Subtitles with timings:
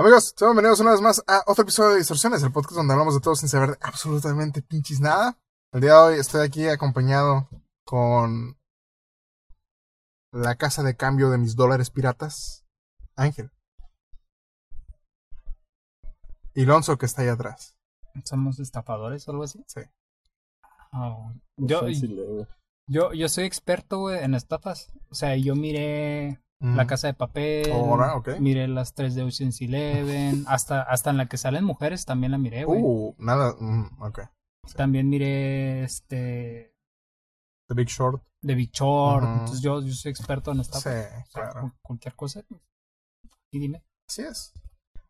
[0.00, 3.12] Amigos, sean bienvenidos una vez más a otro episodio de Distorsiones, el podcast donde hablamos
[3.12, 5.38] de todo sin saber absolutamente pinches nada.
[5.74, 7.50] El día de hoy estoy aquí acompañado
[7.84, 8.56] con
[10.32, 12.64] la casa de cambio de mis dólares piratas,
[13.14, 13.50] Ángel.
[16.54, 17.76] Y Lonzo que está ahí atrás.
[18.24, 19.62] ¿Somos estafadores o algo así?
[19.66, 19.82] Sí.
[20.92, 21.82] Ah, yo,
[22.86, 24.94] yo, yo soy experto, en estafas.
[25.10, 26.86] O sea, yo miré La Mm.
[26.86, 31.38] Casa de Papel, Ahora, miré las tres de Ocean's Eleven, hasta, hasta en la que
[31.38, 32.80] salen mujeres también la miré, güey.
[32.82, 34.20] Uh, nada, mm, ok.
[34.76, 36.74] También miré este
[37.68, 38.22] The Big Short.
[38.42, 39.24] The Big Short.
[39.24, 40.70] Entonces yo, yo soy experto en Sí.
[40.72, 41.60] O sea, claro.
[41.62, 42.42] cu- cualquier cosa.
[43.52, 43.82] Y dime.
[44.08, 44.52] Así es.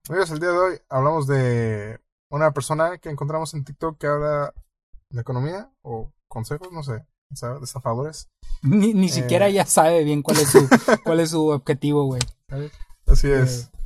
[0.09, 4.55] Amigos, el día de hoy hablamos de una persona que encontramos en TikTok que habla
[5.11, 7.63] de economía o consejos, no sé, ¿sabes?
[7.63, 8.29] estafadores.
[8.63, 9.11] Ni, ni Eh.
[9.11, 10.59] siquiera ya sabe bien cuál es su,
[11.05, 12.21] cuál es su objetivo, güey.
[13.07, 13.71] Así es.
[13.73, 13.79] De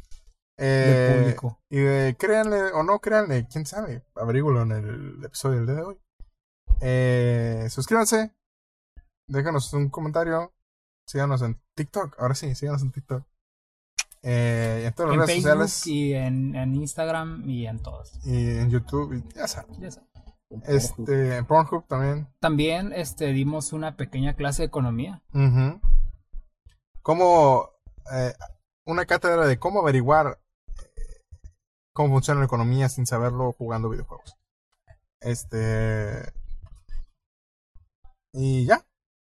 [0.57, 1.61] Eh, público.
[1.69, 5.83] y de créanle o no créanle, quién sabe, averígualo en el episodio del día de
[5.83, 5.99] hoy.
[6.81, 8.33] Eh, suscríbanse,
[9.29, 10.53] déjanos un comentario,
[11.09, 13.25] síganos en TikTok, ahora sí, síganos en TikTok.
[14.23, 17.83] Eh, y en todas las En redes Facebook sociales y en, en Instagram y en
[17.83, 18.13] todos.
[18.25, 19.79] y en YouTube, y ya saben.
[19.81, 20.09] Ya sabes.
[20.67, 22.29] Este, en Pornhub también.
[22.41, 25.23] También este, dimos una pequeña clase de economía.
[27.03, 27.71] Cómo,
[28.13, 28.35] eh,
[28.87, 30.39] una cátedra de cómo averiguar
[30.79, 31.23] eh,
[31.93, 34.37] cómo funciona la economía sin saberlo jugando videojuegos.
[35.21, 36.33] Este.
[38.33, 38.85] Y ya.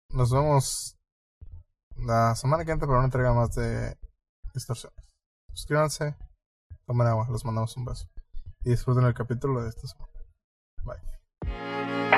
[0.10, 0.98] Nos vemos
[1.96, 3.98] la semana que entra para una entrega más de
[4.54, 5.00] distorsiones.
[5.54, 6.16] Suscríbanse,
[6.86, 8.10] tomen agua, los mandamos un beso.
[8.64, 10.11] Y disfruten el capítulo de esta semana.
[10.86, 12.12] Bye.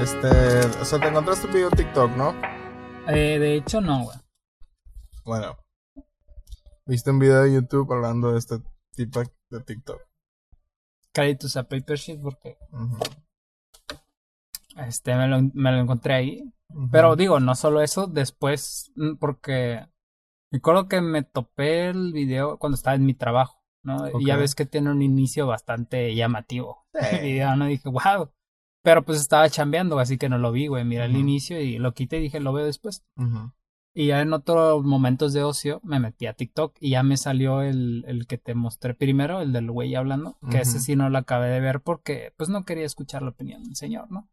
[0.00, 0.28] Este,
[0.80, 2.34] o sea, te encontraste un video en TikTok, ¿no?
[3.06, 4.16] Eh, de hecho, no, güey.
[5.24, 5.58] Bueno.
[6.86, 8.56] Viste un video de YouTube hablando de este
[8.92, 10.00] tipo de TikTok.
[11.12, 12.98] Créditos a Paper Sheet porque Ujú.
[14.86, 16.52] Este, me, lo, me lo encontré ahí.
[16.92, 19.86] Pero digo, no solo eso, después, mm, porque
[20.52, 24.08] me acuerdo que me topé el video cuando estaba en mi trabajo, ¿no?
[24.20, 26.86] Y ya ves que tiene un inicio bastante llamativo.
[26.94, 27.00] Sí.
[27.16, 27.66] El video, ¿no?
[27.66, 28.30] Dije, wow.
[28.82, 30.84] Pero pues estaba chambeando, así que no lo vi, güey.
[30.84, 33.04] Miré el inicio y lo quité y dije, lo veo después.
[33.16, 33.52] Ujú.
[33.92, 37.60] Y ya en otros momentos de ocio me metí a TikTok y ya me salió
[37.60, 41.18] el, el que te mostré primero, el del güey hablando, que ese sí no lo
[41.18, 44.30] acabé de ver porque pues no quería escuchar la opinión del señor, ¿no?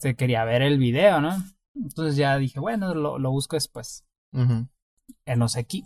[0.00, 1.36] Se quería ver el video, ¿no?
[1.74, 4.68] Entonces ya dije, bueno, lo, lo busco después, en
[5.38, 5.84] no sé aquí.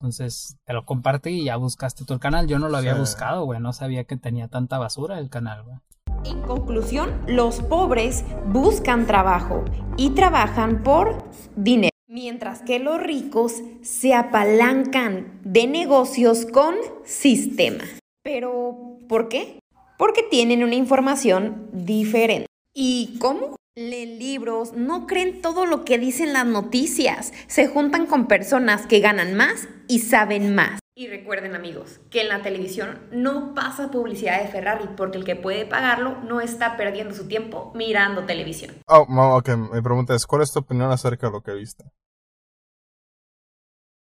[0.00, 2.46] Entonces te lo compartí y ya buscaste tu canal.
[2.46, 3.00] Yo no lo había Sí.
[3.00, 5.76] buscado, güey, no sabía que tenía tanta basura el canal, güey.
[6.24, 9.64] En conclusión, los pobres buscan trabajo
[9.96, 11.24] y trabajan por
[11.56, 16.74] dinero, mientras que los ricos se apalancan de negocios con
[17.04, 17.84] sistema.
[18.24, 19.60] Pero, ¿por qué?
[19.96, 22.47] Porque tienen una información diferente.
[22.80, 23.56] ¿Y cómo?
[23.74, 29.00] Leen libros, no creen todo lo que dicen las noticias, se juntan con personas que
[29.00, 30.78] ganan más y saben más.
[30.96, 35.34] Y recuerden amigos, que en la televisión no pasa publicidad de Ferrari porque el que
[35.34, 38.76] puede pagarlo no está perdiendo su tiempo mirando televisión.
[38.86, 39.06] Oh,
[39.36, 41.82] ok, mi pregunta es, ¿cuál es tu opinión acerca de lo que viste?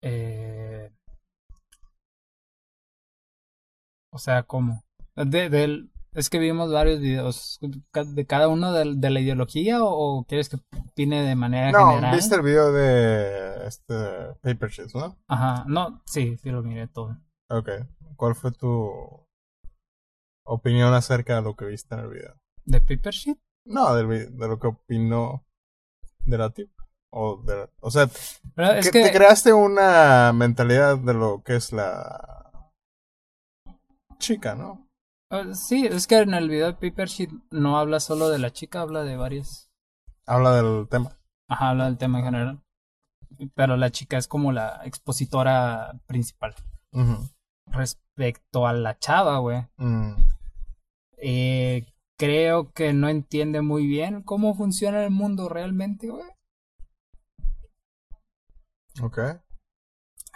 [0.01, 0.89] Eh...
[4.09, 4.83] O sea, ¿cómo?
[5.15, 10.19] De, del- es que vimos varios videos de cada uno de, de la ideología o,
[10.19, 12.15] o quieres que opine de manera No, general?
[12.15, 13.95] viste el video de este
[14.41, 15.17] Paper ¿no?
[15.27, 17.17] Ajá, no, sí, sí lo miré todo.
[17.49, 17.69] Ok.
[18.15, 19.25] ¿Cuál fue tu
[20.45, 22.35] opinión acerca de lo que viste en el video?
[22.65, 23.37] ¿De Paper Sheet?
[23.65, 25.45] No, de lo que opinó
[26.25, 26.69] de la tip.
[27.15, 28.09] O, de la- o sea,
[28.55, 32.51] Pero es que, te creaste una mentalidad de lo que es la
[34.17, 34.82] chica, ¿no?
[35.33, 38.51] Eh, sí, es que en el video de Paper Sheet no habla solo de la
[38.51, 39.69] chica, habla de varias.
[40.25, 41.17] Habla del tema.
[41.49, 42.63] Ajá, habla del tema en general.
[43.55, 46.55] Pero la chica es como la expositora principal.
[47.67, 49.65] Respecto a la chava, güey.
[49.77, 50.13] Mm,
[51.25, 51.85] Eh,
[52.17, 56.29] creo que no entiende muy bien cómo funciona el mundo realmente, güey.
[59.01, 59.19] ok.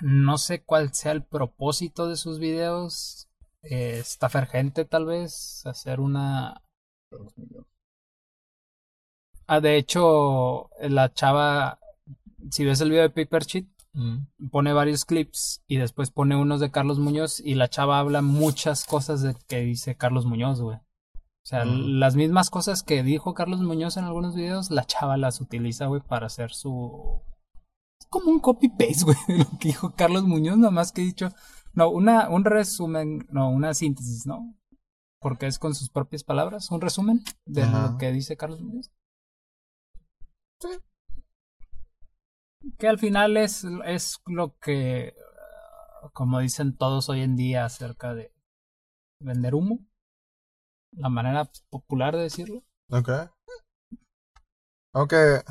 [0.01, 3.26] No sé cuál sea el propósito de sus videos.
[3.63, 5.65] Eh, estafar gente, tal vez.
[5.65, 6.61] Hacer una.
[9.47, 11.79] Ah, de hecho, la chava.
[12.51, 13.67] Si ves el video de Paper Sheet,
[13.97, 14.49] Mm.
[14.51, 18.85] pone varios clips y después pone unos de Carlos Muñoz y la chava habla muchas
[18.85, 20.77] cosas de que dice Carlos Muñoz, güey.
[20.77, 25.41] O sea, las mismas cosas que dijo Carlos Muñoz en algunos videos, la chava las
[25.41, 27.23] utiliza, güey, para hacer su...
[27.99, 31.05] Es como un copy-paste, güey, de lo que dijo Carlos Muñoz, nada más que he
[31.05, 31.29] dicho...
[31.77, 34.55] No, una, un resumen, no, una síntesis, ¿no?
[35.21, 38.91] Porque es con sus propias palabras, un resumen de lo que dice Carlos Muñoz.
[40.59, 40.69] Sí.
[42.79, 45.13] Que al final es, es lo que,
[46.13, 48.33] como dicen todos hoy en día acerca de
[49.21, 49.85] vender humo.
[50.93, 52.63] La manera popular de decirlo.
[52.91, 53.09] Ok.
[54.95, 55.43] Aunque.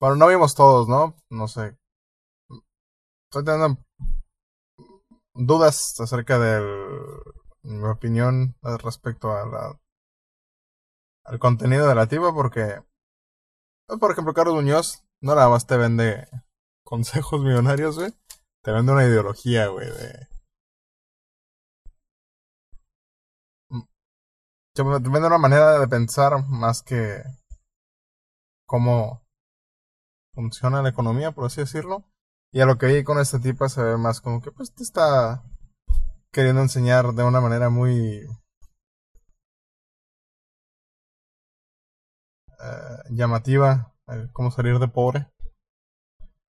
[0.00, 1.16] Bueno, no vimos todos, ¿no?
[1.28, 1.76] No sé.
[3.32, 3.82] Estoy teniendo
[5.46, 6.60] dudas acerca de
[7.62, 9.78] mi opinión respecto al
[11.38, 12.82] contenido de la tipa porque,
[13.98, 16.28] por ejemplo, Carlos Muñoz no nada más te vende
[16.84, 18.12] consejos millonarios, güey.
[18.62, 20.28] Te vende una ideología, güey, de...
[24.74, 27.22] Te vende una manera de pensar más que
[28.66, 29.26] cómo
[30.34, 32.04] funciona la economía, por así decirlo.
[32.52, 34.82] Y a lo que vi con este tipo se ve más como que pues te
[34.82, 35.44] está
[36.32, 38.26] queriendo enseñar de una manera muy
[42.58, 43.94] eh, llamativa
[44.32, 45.30] cómo salir de pobre.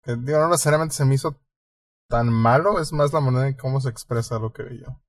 [0.03, 1.39] Que digo, no necesariamente se me hizo
[2.09, 4.99] tan malo, es más la manera en cómo se expresa lo que vi yo.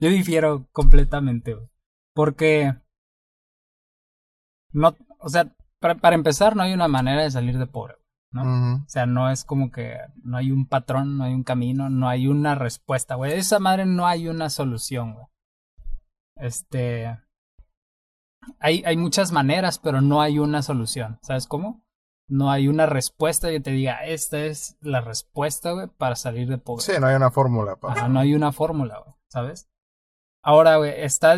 [0.00, 1.56] yo difiero completamente,
[2.14, 2.74] porque
[4.72, 7.96] no, o sea, para, empezar no hay una manera de salir de pobre,
[8.32, 8.76] ¿no?
[8.76, 12.08] O sea, no es como que no hay un patrón, no hay un camino, no
[12.08, 13.32] hay una respuesta, güey.
[13.32, 15.26] Esa madre no hay una solución, güey.
[16.36, 17.18] Este,
[18.60, 21.18] hay, hay muchas maneras, pero no hay una solución.
[21.22, 21.84] ¿Sabes cómo?
[22.28, 26.58] No hay una respuesta que te diga, esta es la respuesta, güey, para salir de
[26.58, 26.84] pobre.
[26.84, 27.76] Sí, no hay una fórmula.
[27.76, 28.08] Para...
[28.08, 29.68] no hay una fórmula, güey, ¿sabes?
[30.42, 31.36] Ahora, güey, está,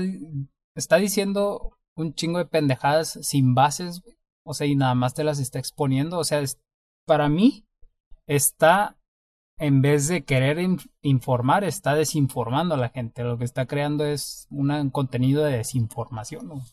[0.74, 4.19] está diciendo un chingo de pendejadas sin bases, güey.
[4.50, 6.18] O sea, y nada más te las está exponiendo.
[6.18, 6.42] O sea,
[7.06, 7.64] para mí,
[8.26, 8.98] está,
[9.58, 10.58] en vez de querer
[11.02, 13.22] informar, está desinformando a la gente.
[13.22, 16.64] Lo que está creando es un contenido de desinformación, ¿no?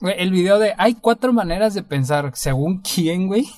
[0.00, 3.48] el video de hay cuatro maneras de pensar, según quién, güey.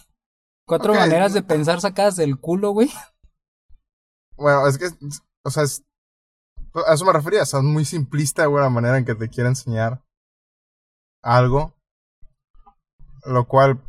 [0.67, 2.91] Cuatro maneras de pensar sacadas del culo, güey.
[4.37, 4.87] Bueno, es que,
[5.43, 5.65] o sea,
[6.75, 10.03] a eso me refería, es muy simplista, güey, la manera en que te quiere enseñar
[11.23, 11.75] algo.
[13.25, 13.81] Lo cual,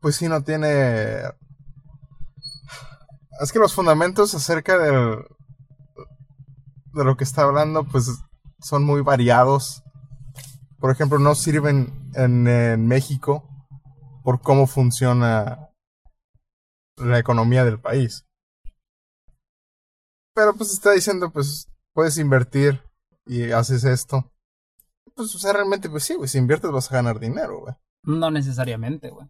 [0.00, 1.22] pues sí, no tiene...
[3.40, 5.24] Es que los fundamentos acerca del...
[6.94, 8.10] de lo que está hablando, pues
[8.60, 9.82] son muy variados
[10.78, 13.48] por ejemplo, no sirven en, México
[14.22, 15.70] por cómo funciona
[16.96, 18.24] la economía del país.
[20.34, 22.80] Pero pues está diciendo, pues puedes invertir
[23.26, 24.30] y haces esto.
[25.16, 27.74] Pues, o sea, realmente, pues sí, güey, si inviertes vas a ganar dinero, güey.
[28.04, 29.26] No necesariamente, güey.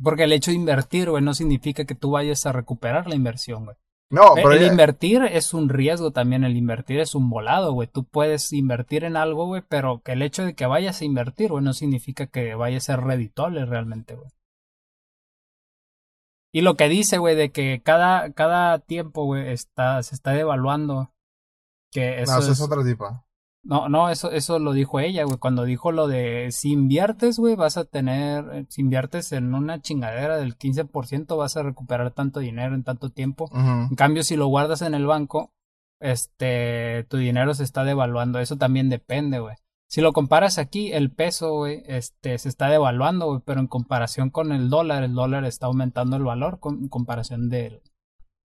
[0.00, 3.64] Porque el hecho de invertir, güey, no significa que tú vayas a recuperar la inversión,
[3.64, 3.76] güey.
[4.10, 7.88] No, pero el invertir es un riesgo también, el invertir es un volado, güey.
[7.88, 11.50] Tú puedes invertir en algo, güey, pero que el hecho de que vayas a invertir,
[11.50, 14.30] güey, no significa que vaya a ser reditable realmente, güey.
[16.52, 21.10] Y lo que dice, güey, de que cada, cada tiempo, güey, está, se está devaluando.
[21.90, 23.24] Que eso no, eso es, es otra tipa.
[23.64, 25.38] No, no, eso, eso lo dijo ella, güey.
[25.38, 29.80] Cuando dijo lo de si inviertes, güey, vas a tener, eh, si inviertes en una
[29.80, 33.48] chingadera del 15%, vas a recuperar tanto dinero en tanto tiempo.
[33.54, 35.52] En cambio, si lo guardas en el banco,
[36.00, 38.40] este, tu dinero se está devaluando.
[38.40, 39.56] Eso también depende, güey.
[39.92, 44.30] Si lo comparas aquí, el peso, güey, este, se está devaluando, güey, pero en comparación
[44.30, 47.82] con el dólar, el dólar está aumentando el valor en comparación del,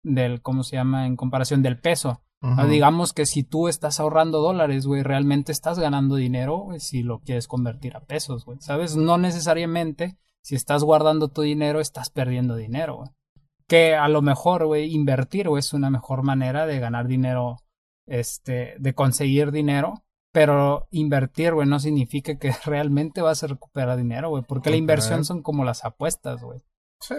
[0.02, 1.06] del, ¿cómo se llama?
[1.06, 2.24] En comparación del peso.
[2.68, 7.48] Digamos que si tú estás ahorrando dólares, güey, realmente estás ganando dinero si lo quieres
[7.48, 8.58] convertir a pesos, güey.
[8.60, 8.96] ¿Sabes?
[8.96, 13.10] No necesariamente si estás guardando tu dinero estás perdiendo dinero, güey.
[13.68, 17.58] Que a lo mejor, güey, invertir, güey, es una mejor manera de ganar dinero,
[18.08, 20.04] este, de conseguir dinero.
[20.32, 24.44] Pero invertir, güey, no significa que realmente vas a recuperar dinero, güey.
[24.48, 26.62] Porque la inversión son como las apuestas, güey.
[27.00, 27.14] Sí.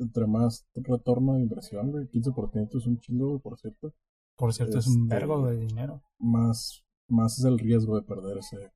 [0.00, 3.94] entre más retorno de inversión, güey, 15% es un chingo, güey, por cierto.
[4.36, 6.02] Por cierto, es un vergo de dinero.
[6.18, 8.72] Más, más es el riesgo de perder ese,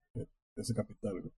[0.56, 1.32] ese capital, güey.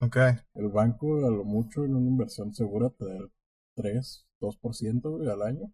[0.00, 0.16] Ok.
[0.54, 3.18] El banco, a lo mucho, en una inversión segura, te da
[3.76, 5.72] 3, 2% güey, al año.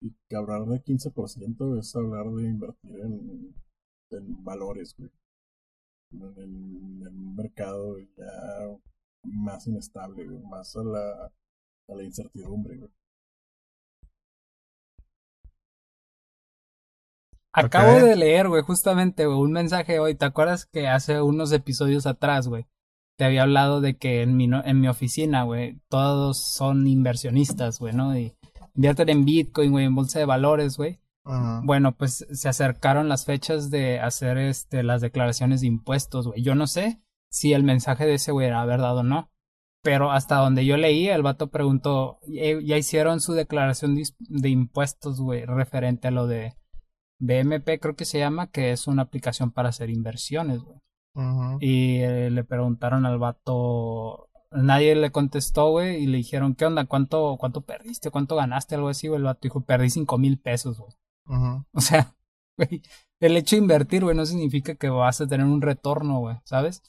[0.00, 3.54] Y que hablar de 15% es hablar de invertir en,
[4.10, 5.10] en valores, güey.
[6.12, 8.78] En, en, un mercado ya
[9.24, 10.42] más inestable, güey.
[10.44, 11.32] Más a la,
[11.88, 12.90] a la incertidumbre, güey.
[17.54, 20.14] Acabo de leer, güey, justamente, un mensaje hoy.
[20.14, 22.66] ¿Te acuerdas que hace unos episodios atrás, güey,
[23.18, 27.92] te había hablado de que en mi, en mi oficina, güey, todos son inversionistas, güey,
[27.92, 28.16] ¿no?
[28.16, 28.34] Y
[28.74, 31.01] invierten en Bitcoin, güey, en bolsa de valores, güey.
[31.24, 36.42] Bueno, pues se acercaron las fechas de hacer este las declaraciones de impuestos, güey.
[36.42, 37.00] Yo no sé
[37.30, 39.30] si el mensaje de ese güey era verdad o no.
[39.84, 45.44] Pero hasta donde yo leí, el vato preguntó, ya hicieron su declaración de impuestos, güey,
[45.44, 46.54] referente a lo de
[47.18, 50.78] BMP, creo que se llama, que es una aplicación para hacer inversiones, güey.
[51.60, 56.84] Y eh, le preguntaron al vato, nadie le contestó, güey, y le dijeron, ¿qué onda?
[56.86, 58.10] ¿Cuánto, cuánto perdiste?
[58.10, 58.76] ¿Cuánto ganaste?
[58.76, 59.18] Algo así, güey.
[59.18, 60.92] El vato dijo, perdí cinco mil pesos, güey.
[61.26, 62.14] O sea,
[62.56, 62.82] güey,
[63.20, 66.82] el hecho de invertir, güey, no significa que vas a tener un retorno, güey, ¿sabes?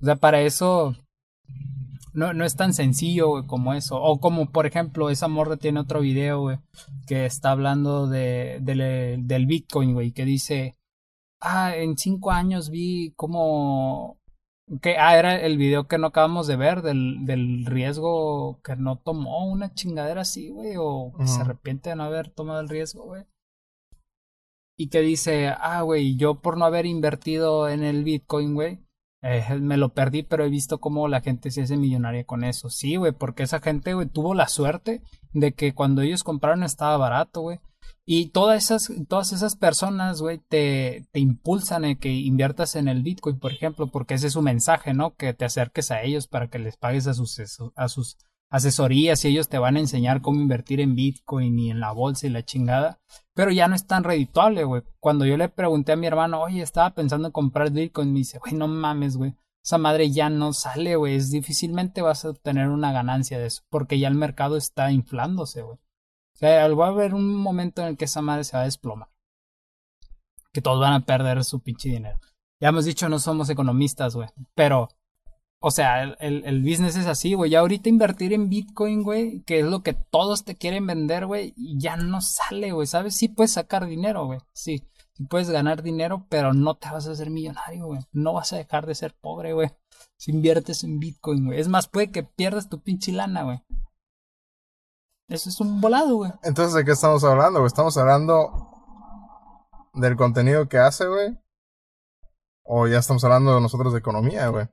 [0.00, 0.94] O sea, para eso
[2.16, 4.00] no, no es tan sencillo, güey, como eso.
[4.02, 6.58] O como, por ejemplo, esa morra tiene otro video, güey,
[7.06, 10.76] que está hablando de, del Bitcoin, güey, que dice,
[11.40, 14.18] ah, en cinco años vi como...
[14.82, 18.96] Que, ah, era el video que no acabamos de ver del, del riesgo que no
[18.96, 23.04] tomó una chingadera así, güey, o que se arrepiente de no haber tomado el riesgo,
[23.04, 23.26] güey.
[24.76, 28.78] Y que dice, ah, güey, yo por no haber invertido en el Bitcoin, güey,
[29.22, 32.70] eh, me lo perdí, pero he visto cómo la gente se hace millonaria con eso.
[32.70, 35.02] Sí, güey, porque esa gente, güey, tuvo la suerte
[35.32, 37.58] de que cuando ellos compraron estaba barato, güey.
[38.04, 43.02] Y todas esas, todas esas personas, güey, te, te impulsan a que inviertas en el
[43.02, 45.16] Bitcoin, por ejemplo, porque ese es su mensaje, ¿no?
[45.16, 47.40] Que te acerques a ellos para que les pagues a sus,
[47.74, 48.16] a sus
[48.48, 52.26] asesorías y ellos te van a enseñar cómo invertir en Bitcoin y en la bolsa
[52.26, 53.00] y la chingada.
[53.36, 54.82] Pero ya no es tan redituable, güey.
[54.98, 58.38] Cuando yo le pregunté a mi hermano, oye, estaba pensando en comprar Bitcoin, me dice,
[58.38, 59.36] güey, no mames, güey.
[59.62, 61.16] Esa madre ya no sale, güey.
[61.16, 63.62] Es difícilmente vas a obtener una ganancia de eso.
[63.68, 65.76] Porque ya el mercado está inflándose, güey.
[65.76, 68.66] O sea, va a haber un momento en el que esa madre se va a
[68.66, 69.10] desplomar.
[70.54, 72.18] Que todos van a perder su pinche dinero.
[72.58, 74.30] Ya hemos dicho, no somos economistas, güey.
[74.54, 74.88] Pero
[75.60, 77.50] o sea, el, el business es así, güey.
[77.50, 81.54] Ya ahorita invertir en Bitcoin, güey, que es lo que todos te quieren vender, güey,
[81.56, 83.16] ya no sale, güey, ¿sabes?
[83.16, 84.82] Sí puedes sacar dinero, güey, sí.
[85.16, 88.00] Sí puedes ganar dinero, pero no te vas a hacer millonario, güey.
[88.12, 89.70] No vas a dejar de ser pobre, güey.
[90.18, 91.58] Si inviertes en Bitcoin, güey.
[91.58, 93.64] Es más, puede que pierdas tu pinche lana, güey.
[95.28, 96.32] Eso es un volado, güey.
[96.42, 97.66] Entonces, ¿de qué estamos hablando, güey?
[97.66, 98.76] Estamos hablando
[99.94, 101.38] del contenido que hace, güey.
[102.62, 104.68] O ya estamos hablando nosotros de economía, güey.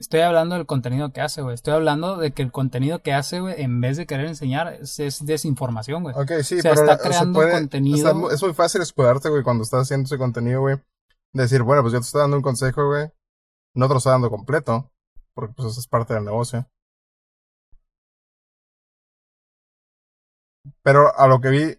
[0.00, 1.54] Estoy hablando del contenido que hace, güey.
[1.54, 5.26] Estoy hablando de que el contenido que hace, güey, en vez de querer enseñar, es,
[5.26, 6.14] desinformación, güey.
[6.16, 8.30] Ok, sí, pero está creando contenido.
[8.30, 10.78] es muy fácil escudarte, güey, cuando estás haciendo ese contenido, güey.
[11.34, 13.10] Decir, bueno, pues yo te estoy dando un consejo, güey.
[13.74, 14.90] No te lo estoy dando completo.
[15.34, 16.66] Porque pues eso es parte del negocio.
[20.82, 21.78] Pero a lo que vi.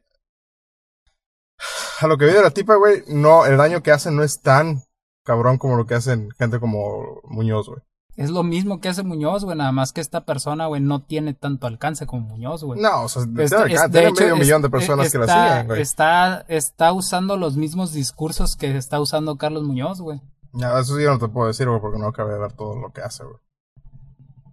[2.02, 4.42] A lo que vi de la tipa, güey, no, el daño que hacen no es
[4.42, 4.84] tan
[5.24, 7.82] cabrón como lo que hacen gente como Muñoz, güey.
[8.18, 11.34] Es lo mismo que hace Muñoz, güey, nada más que esta persona, güey, no tiene
[11.34, 12.82] tanto alcance como Muñoz, güey.
[12.82, 15.82] No, o sea, tiene medio millón de personas que la siguen, güey.
[15.82, 20.22] Está, está usando los mismos discursos que está usando Carlos Muñoz, güey.
[20.54, 22.76] Ya, eso sí yo no te puedo decir, güey, porque no acabé de ver todo
[22.76, 23.38] lo que hace, güey.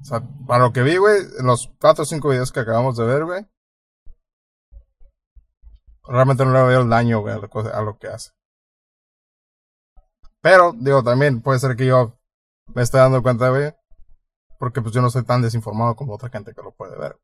[0.01, 2.97] O sea, para lo que vi, güey, en los cuatro o cinco videos que acabamos
[2.97, 3.45] de ver, güey,
[6.07, 8.31] realmente no le veo el daño, güey, a lo que hace.
[10.41, 12.18] Pero, digo, también puede ser que yo
[12.75, 13.73] me estoy dando cuenta, güey.
[14.59, 17.17] Porque pues yo no soy tan desinformado como otra gente que lo puede ver.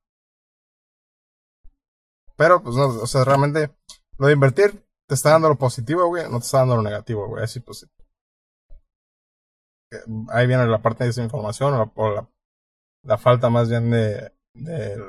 [2.37, 3.75] Pero, pues no, o sea, realmente
[4.19, 7.29] lo de invertir te está dando lo positivo, güey, no te está dando lo negativo,
[7.29, 7.89] güey, así pues.
[10.31, 12.29] Ahí viene la parte de desinformación o la,
[13.05, 15.03] la, falta más bien de del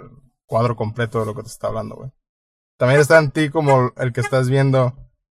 [0.48, 2.12] cuadro completo de lo que te está hablando, güey.
[2.77, 4.94] También está en ti como el que estás viendo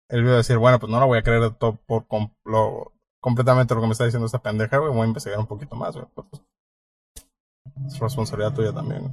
[0.08, 2.06] el video de decir, bueno, pues no lo voy a creer todo por
[2.44, 4.92] lo, completamente lo que me está diciendo esta pendeja, güey.
[4.92, 6.06] Voy a investigar un poquito más, güey.
[6.14, 6.26] Pues,
[7.86, 9.12] es responsabilidad tuya también.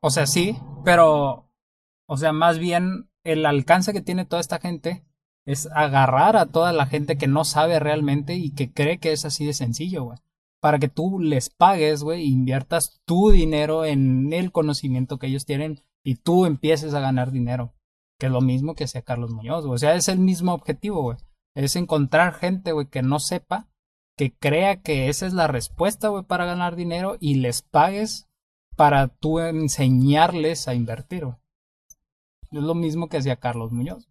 [0.00, 1.46] O sea, sí, pero.
[2.06, 5.04] O sea, más bien el alcance que tiene toda esta gente
[5.46, 9.24] es agarrar a toda la gente que no sabe realmente y que cree que es
[9.24, 10.18] así de sencillo, güey.
[10.60, 15.82] Para que tú les pagues, güey, inviertas tu dinero en el conocimiento que ellos tienen
[16.02, 17.72] y tú empieces a ganar dinero.
[18.20, 21.16] Que es lo mismo que hacía Carlos Muñoz, O sea, es el mismo objetivo, güey.
[21.54, 23.68] Es encontrar gente, güey, que no sepa,
[24.16, 28.28] que crea que esa es la respuesta, güey, para ganar dinero y les pagues
[28.76, 31.36] para tú enseñarles a invertir, güey.
[32.52, 34.10] Es lo mismo que hacía Carlos Muñoz.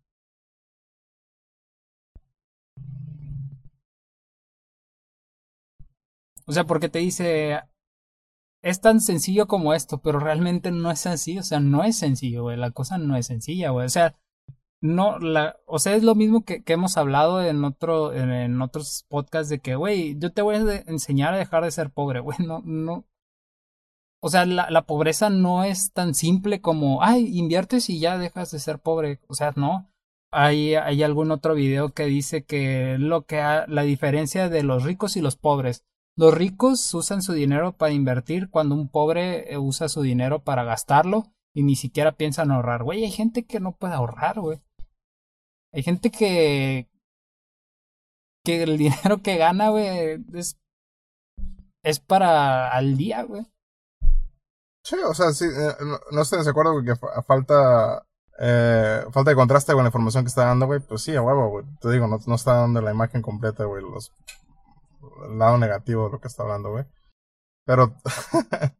[6.47, 7.61] O sea, porque te dice,
[8.61, 12.43] es tan sencillo como esto, pero realmente no es sencillo, o sea, no es sencillo,
[12.43, 14.15] güey, la cosa no es sencilla, güey, o sea,
[14.81, 19.05] no, la, o sea, es lo mismo que, que hemos hablado en otro, en, otros
[19.09, 22.37] podcasts de que, güey, yo te voy a enseñar a dejar de ser pobre, güey,
[22.39, 23.05] no, no,
[24.21, 28.51] o sea, la, la pobreza no es tan simple como, ay, inviertes y ya dejas
[28.51, 29.89] de ser pobre, o sea, no,
[30.31, 34.83] hay, hay algún otro video que dice que lo que ha, la diferencia de los
[34.83, 35.85] ricos y los pobres,
[36.19, 40.65] los ricos usan su dinero para invertir cuando un pobre eh, usa su dinero para
[40.65, 42.83] gastarlo y ni siquiera piensan ahorrar.
[42.83, 44.61] Güey, hay gente que no puede ahorrar, güey.
[45.73, 46.89] Hay gente que.
[48.43, 50.59] que el dinero que gana, güey, es.
[51.85, 53.47] es para al día, güey.
[54.83, 55.75] Sí, o sea, sí, eh,
[56.11, 58.05] no, estoy de acuerdo que falta.
[58.41, 60.81] Eh, falta de contraste con la información que está dando, güey.
[60.81, 61.65] Pues sí, a huevo, güey.
[61.79, 63.83] Te digo, no, no está dando la imagen completa, güey.
[63.83, 64.11] Los
[65.25, 66.85] el lado negativo de lo que está hablando, güey.
[67.65, 67.95] Pero.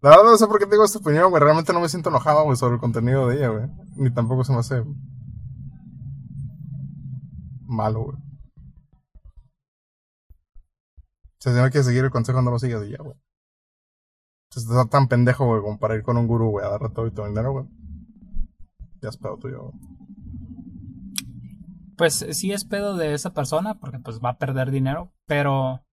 [0.00, 1.42] La verdad no sé por qué tengo esta opinión, güey.
[1.42, 3.70] Realmente no me siento enojado, güey, sobre el contenido de ella, güey.
[3.96, 4.84] Ni tampoco se me hace.
[7.66, 8.18] malo, güey.
[11.38, 13.16] Si no quiere seguir el consejo, no lo sigas de ella, güey.
[14.50, 17.06] Si estás tan pendejo, güey, como para ir con un gurú, güey, a darle todo
[17.06, 17.66] y todo dinero, güey.
[19.00, 20.03] Ya es pedo tuyo, güey
[21.96, 25.84] pues sí es pedo de esa persona porque pues va a perder dinero, pero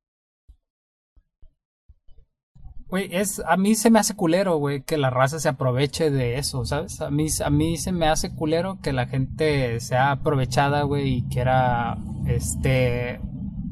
[2.91, 6.38] Güey, es, a mí se me hace culero, güey, que la raza se aproveche de
[6.38, 7.00] eso, ¿sabes?
[7.00, 11.24] A mí, a mí se me hace culero que la gente sea aprovechada, güey, y
[11.29, 13.22] quiera, este,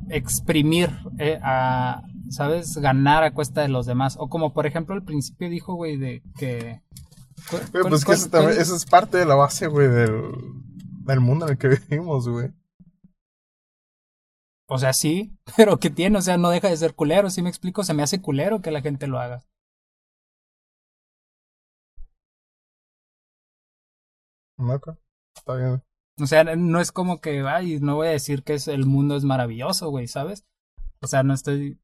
[0.07, 2.77] exprimir eh, a, ¿sabes?
[2.77, 4.15] Ganar a cuesta de los demás.
[4.17, 6.81] O como, por ejemplo, al principio dijo, güey, de que...
[7.49, 10.31] pues que eso, es parte de la base, güey, del,
[11.09, 12.51] del mundo en el que vivimos, güey.
[14.67, 16.17] O sea, sí, pero ¿qué tiene?
[16.17, 18.71] O sea, no deja de ser culero, si me explico, se me hace culero que
[18.71, 19.43] la gente lo haga.
[25.35, 25.81] está bien.
[26.21, 29.15] O sea, no es como que, ay, no voy a decir que es, el mundo
[29.15, 30.45] es maravilloso, güey, ¿sabes?
[31.01, 31.79] O sea, no estoy,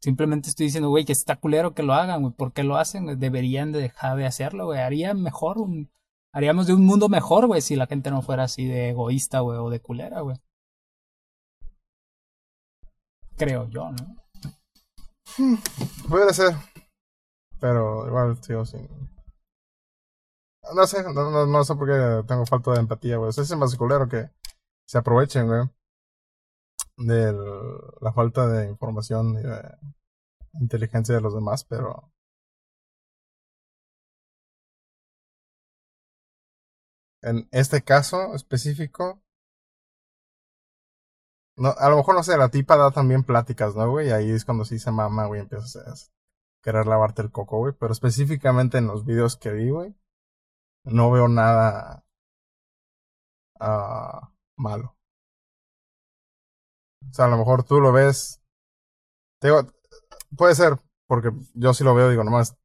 [0.00, 3.18] simplemente estoy diciendo, güey, que está culero que lo hagan, güey, ¿por qué lo hacen?
[3.18, 5.90] Deberían de dejar de hacerlo, güey, haría mejor un,
[6.32, 9.58] haríamos de un mundo mejor, güey, si la gente no fuera así de egoísta, güey,
[9.58, 10.36] o de culera, güey.
[13.36, 14.22] Creo yo, ¿no?
[15.38, 15.56] Hmm,
[16.08, 16.54] puede ser.
[17.60, 18.88] Pero igual sigo sin.
[20.74, 23.30] No sé, no, no, sé por qué tengo falta de empatía, güey.
[23.30, 24.30] Es más culero que
[24.86, 25.62] se aprovechen, güey.
[26.96, 27.32] De
[28.00, 29.76] la falta de información y de
[30.60, 32.11] inteligencia de los demás, pero
[37.22, 39.22] en este caso específico,
[41.56, 44.08] no, a lo mejor no sé, la tipa da también pláticas, ¿no, güey?
[44.08, 45.94] Y ahí es cuando sí se mama, güey, empiezas a
[46.62, 47.74] querer lavarte el coco, güey.
[47.78, 49.94] Pero específicamente en los videos que vi, güey,
[50.84, 52.04] no veo nada
[53.60, 54.96] uh, malo.
[57.10, 58.40] O sea, a lo mejor tú lo ves.
[59.40, 59.66] Te digo,
[60.36, 62.56] puede ser, porque yo sí lo veo, digo, nomás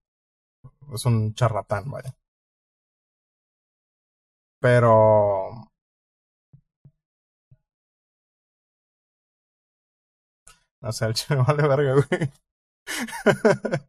[0.93, 2.16] es un charlatán, vaya.
[4.59, 5.67] Pero...
[10.81, 12.31] No sé, el chile vale verga, güey.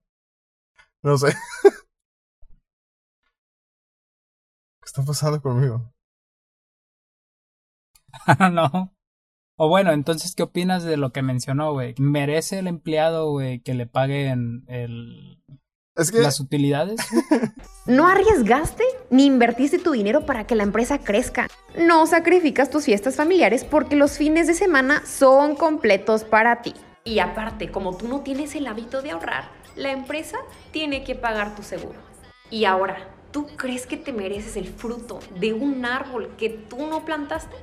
[1.02, 1.34] no sé.
[4.80, 5.92] ¿Qué está pasando conmigo?
[8.52, 8.94] no.
[9.56, 11.94] O bueno, entonces, ¿qué opinas de lo que mencionó, güey?
[11.98, 15.42] ¿Merece el empleado, güey, que le paguen el,
[16.12, 17.00] las utilidades.
[17.86, 21.48] no arriesgaste ni invertiste tu dinero para que la empresa crezca.
[21.76, 26.74] No sacrificas tus fiestas familiares porque los fines de semana son completos para ti.
[27.04, 30.38] Y aparte, como tú no tienes el hábito de ahorrar, la empresa
[30.72, 31.98] tiene que pagar tu seguro.
[32.50, 37.04] Y ahora, ¿tú crees que te mereces el fruto de un árbol que tú no
[37.04, 37.56] plantaste?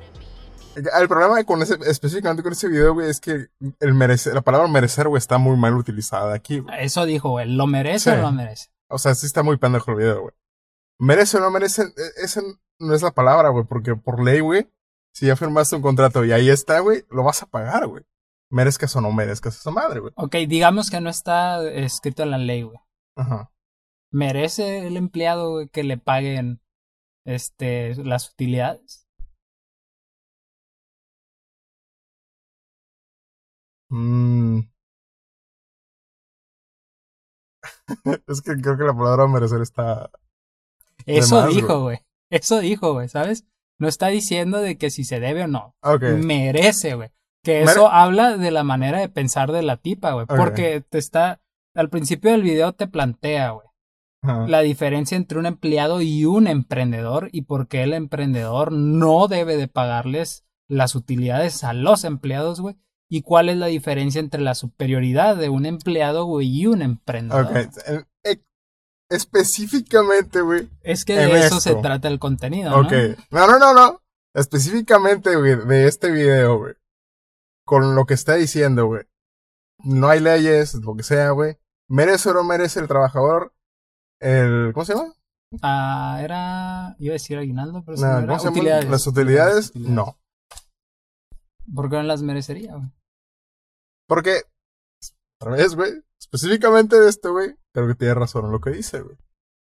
[0.75, 3.47] El problema con ese, específicamente con ese video, güey, es que
[3.79, 7.67] el merecer, la palabra merecer, güey, está muy mal utilizada aquí, Eso dijo, güey, ¿lo
[7.67, 8.69] merece o no lo merece?
[8.89, 10.33] O sea, sí está muy pendejo el video, güey.
[10.99, 11.83] ¿Merece o no merece?
[11.83, 12.41] E, esa
[12.79, 14.69] no es la palabra, güey, porque por ley, güey,
[15.13, 18.03] si ya firmaste un contrato y ahí está, güey, lo vas a pagar, güey.
[18.49, 20.13] Merezcas o no merezcas esa madre, güey.
[20.15, 22.77] Ok, digamos que no está escrito en la ley, güey.
[23.15, 23.51] Ajá.
[24.11, 26.61] ¿Merece el empleado, güey, que le paguen,
[27.25, 29.04] este, las utilidades?
[33.89, 34.60] Mm.
[38.28, 40.10] es que creo que la palabra merecer está.
[41.06, 42.00] Eso dijo, güey.
[42.30, 43.45] Eso dijo, güey, ¿sabes?
[43.78, 45.76] No está diciendo de que si se debe o no.
[46.02, 47.10] Merece, güey.
[47.43, 50.26] Que eso habla de la manera de pensar de la tipa, güey.
[50.26, 51.41] Porque te está.
[51.76, 53.67] Al principio del video te plantea, güey.
[54.48, 59.56] La diferencia entre un empleado y un emprendedor y por qué el emprendedor no debe
[59.56, 62.76] de pagarles las utilidades a los empleados, güey.
[63.09, 67.45] Y cuál es la diferencia entre la superioridad de un empleado, güey, y un emprendedor.
[67.45, 68.39] Ok.
[69.09, 70.69] Específicamente, güey.
[70.81, 72.87] Es que de eso se trata el contenido, ¿no?
[72.87, 72.93] Ok.
[73.29, 74.01] No, no, no, no.
[74.33, 76.73] Específicamente, güey, de este video, güey.
[77.65, 79.03] Con lo que está diciendo, güey.
[79.83, 81.57] No hay leyes, lo que sea, güey.
[81.87, 83.53] ¿Merece o no merece el trabajador
[84.19, 84.71] el.
[84.73, 85.13] ¿Cómo se llama?
[85.61, 86.95] Ah, era.
[86.97, 88.49] Iba a decir aguinaldo, pero no, no era.
[88.49, 88.89] Utilidades.
[88.89, 90.17] Las utilidades, no.
[91.73, 92.89] ¿Por qué no las merecería, güey?
[94.08, 94.43] Porque.
[95.39, 95.91] Otra vez, güey.
[96.19, 97.56] Específicamente de esto, güey.
[97.73, 99.17] Creo que tiene razón en lo que dice, güey.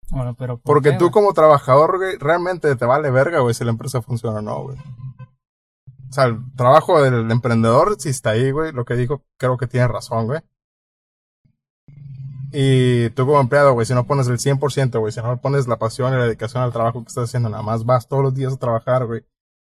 [0.10, 0.60] Bueno, pero.
[0.60, 4.42] Porque tú, como trabajador, güey, realmente te vale verga, güey, si la empresa funciona o
[4.42, 4.78] no, güey.
[4.78, 9.66] O sea, el trabajo del emprendedor, si está ahí, güey, lo que dijo, creo que
[9.66, 10.42] tiene razón, güey.
[12.52, 15.80] Y tú como empleado, güey, si no pones el 100%, güey, si no pones la
[15.80, 18.54] pasión y la dedicación al trabajo que estás haciendo, nada más vas todos los días
[18.54, 19.26] a trabajar, güey,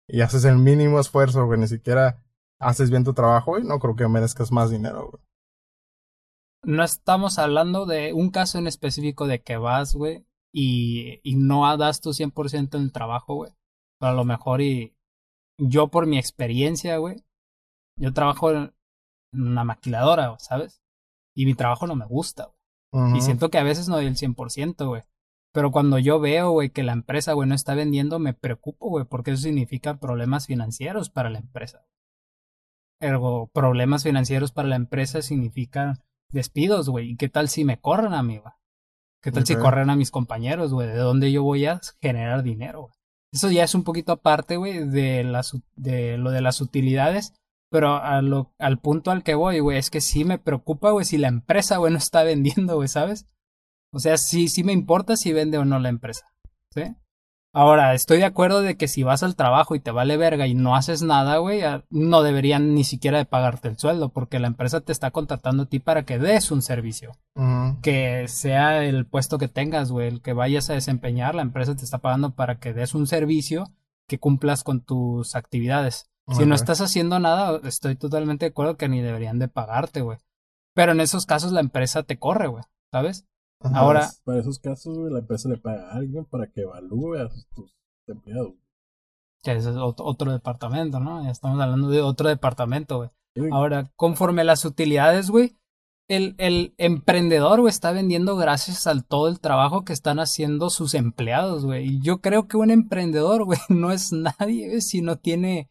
[0.08, 2.24] y haces el mínimo esfuerzo, güey, ni siquiera
[2.60, 5.24] haces bien tu trabajo, güey, no creo que merezcas más dinero, güey.
[6.64, 11.78] No estamos hablando de un caso en específico de que vas, güey, y, y no
[11.78, 13.52] das tu 100% en el trabajo, güey.
[14.00, 14.96] Pero a lo mejor y
[15.60, 17.24] yo por mi experiencia, güey,
[17.98, 18.74] yo trabajo en
[19.34, 20.82] una maquiladora, ¿sabes?
[21.36, 22.46] Y mi trabajo no me gusta,
[22.92, 23.18] güey.
[23.18, 25.04] Y siento que a veces no doy el 100%, güey.
[25.58, 29.06] Pero cuando yo veo, güey, que la empresa, güey, no está vendiendo, me preocupo, güey,
[29.06, 31.84] porque eso significa problemas financieros para la empresa.
[33.02, 35.96] Ergo, problemas financieros para la empresa significa
[36.30, 37.10] despidos, güey.
[37.10, 38.54] ¿Y qué tal si me corren a mí, güey?
[39.24, 40.90] ¿Qué tal si corren a mis compañeros, güey?
[40.90, 42.94] ¿De dónde yo voy a generar dinero, güey?
[43.34, 45.26] Eso ya es un poquito aparte, güey, de,
[45.76, 47.34] de lo de las utilidades.
[47.72, 51.04] Pero a lo, al punto al que voy, güey, es que sí me preocupa, güey,
[51.04, 53.26] si la empresa, güey, no está vendiendo, güey, ¿sabes?
[53.92, 56.28] O sea, sí, sí me importa si vende o no la empresa.
[56.74, 56.84] ¿Sí?
[57.54, 60.54] Ahora, estoy de acuerdo de que si vas al trabajo y te vale verga y
[60.54, 64.82] no haces nada, güey, no deberían ni siquiera de pagarte el sueldo, porque la empresa
[64.82, 67.14] te está contratando a ti para que des un servicio.
[67.82, 71.84] Que sea el puesto que tengas, güey, el que vayas a desempeñar, la empresa te
[71.84, 73.72] está pagando para que des un servicio
[74.08, 76.12] que cumplas con tus actividades.
[76.30, 80.20] Si no estás haciendo nada, estoy totalmente de acuerdo que ni deberían de pagarte, güey.
[80.76, 83.26] Pero en esos casos la empresa te corre, güey, ¿sabes?
[83.60, 84.10] Ahora...
[84.24, 87.76] Para esos casos, güey, la empresa le paga a alguien para que evalúe a tus
[88.08, 88.54] empleados.
[89.44, 91.24] Que ese es otro, departamento, ¿no?
[91.24, 93.10] Ya estamos hablando de otro departamento, güey.
[93.52, 95.56] Ahora, conforme las utilidades, güey,
[96.08, 100.94] el, el emprendedor, güey, está vendiendo gracias al todo el trabajo que están haciendo sus
[100.94, 101.86] empleados, güey.
[101.86, 105.68] Y yo creo que un emprendedor, güey, no es nadie, si no tiene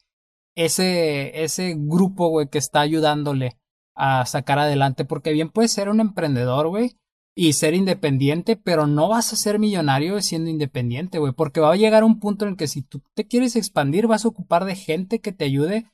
[0.55, 3.59] ese, ese grupo, güey, que está ayudándole
[3.95, 5.05] a sacar adelante.
[5.05, 6.97] Porque bien puedes ser un emprendedor, güey,
[7.39, 11.35] y ser independiente, pero no vas a ser millonario siendo independiente, güey.
[11.35, 14.25] Porque va a llegar un punto en el que si tú te quieres expandir, vas
[14.25, 15.85] a ocupar de gente que te ayude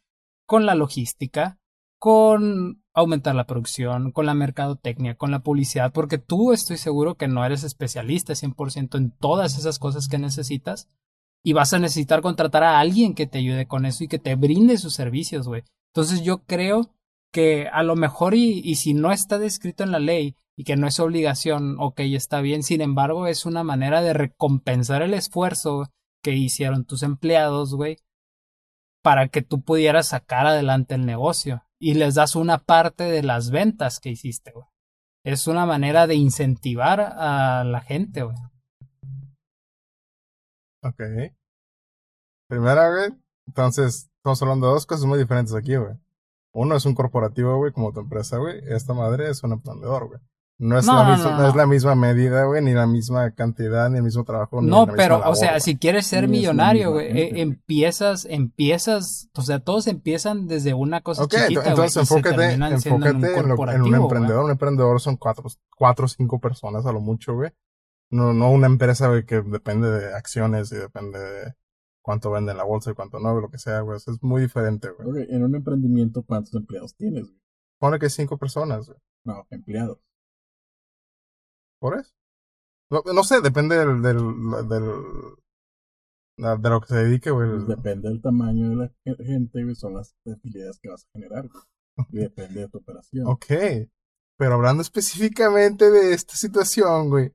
[0.46, 1.58] con la logística,
[1.98, 7.26] con aumentar la producción, con la mercadotecnia, con la publicidad, porque tú estoy seguro que
[7.26, 10.88] no eres especialista 100% en todas esas cosas que necesitas
[11.42, 14.36] y vas a necesitar contratar a alguien que te ayude con eso y que te
[14.36, 15.64] brinde sus servicios, güey.
[15.92, 16.94] Entonces yo creo
[17.32, 20.86] que a lo mejor y, si no está descrito en la ley y que no
[20.86, 25.90] es obligación, ok, está bien, sin embargo es una manera de recompensar el esfuerzo
[26.22, 27.96] que hicieron tus empleados, güey,
[29.02, 33.50] para que tú pudieras sacar adelante el negocio y les das una parte de las
[33.50, 34.66] ventas que hiciste, güey.
[35.24, 38.36] Es una manera de incentivar a la gente, güey.
[40.82, 41.00] Ok.
[42.48, 43.10] Primera, güey.
[43.46, 45.96] Entonces, estamos hablando de dos cosas muy diferentes aquí, güey.
[46.52, 48.60] Uno es un corporativo, güey, como tu empresa, güey.
[48.68, 50.20] Esta madre es un emprendedor, güey.
[50.58, 53.96] No es, la misma, no, es la misma medida, güey, ni la misma cantidad, ni
[53.96, 54.62] el mismo trabajo.
[54.62, 59.88] No, pero, o sea, si quieres ser millonario, güey, eh, empiezas, empiezas, o sea, todos
[59.88, 64.44] empiezan desde una cosa okay, chiquita, entonces enfócate, enfócate en, un emprendedor.
[64.44, 65.44] Un emprendedor son cuatro,
[65.76, 67.50] cuatro o cinco personas a lo mucho, güey.
[68.10, 71.54] No, no una empresa, güey, que depende de acciones y depende de
[72.02, 73.96] cuánto vende en la bolsa y cuánto no, lo que sea, güey.
[73.96, 75.26] Eso es muy diferente, güey.
[75.30, 77.40] en un emprendimiento, ¿cuántos empleados tienes, güey?
[77.78, 78.98] Pone que cinco personas, güey.
[79.24, 79.98] No, empleados.
[81.80, 82.12] ¿Por eso?
[82.90, 84.18] No, sé, depende del, del,
[84.68, 84.82] del,
[86.60, 87.48] de lo que se dedique, güey.
[87.50, 91.48] Pues depende del tamaño de la gente, güey, son las utilidades que vas a generar,
[91.48, 91.64] güey.
[92.10, 93.26] Y depende de tu operación.
[93.26, 93.46] Ok.
[94.38, 97.32] Pero hablando específicamente de esta situación, güey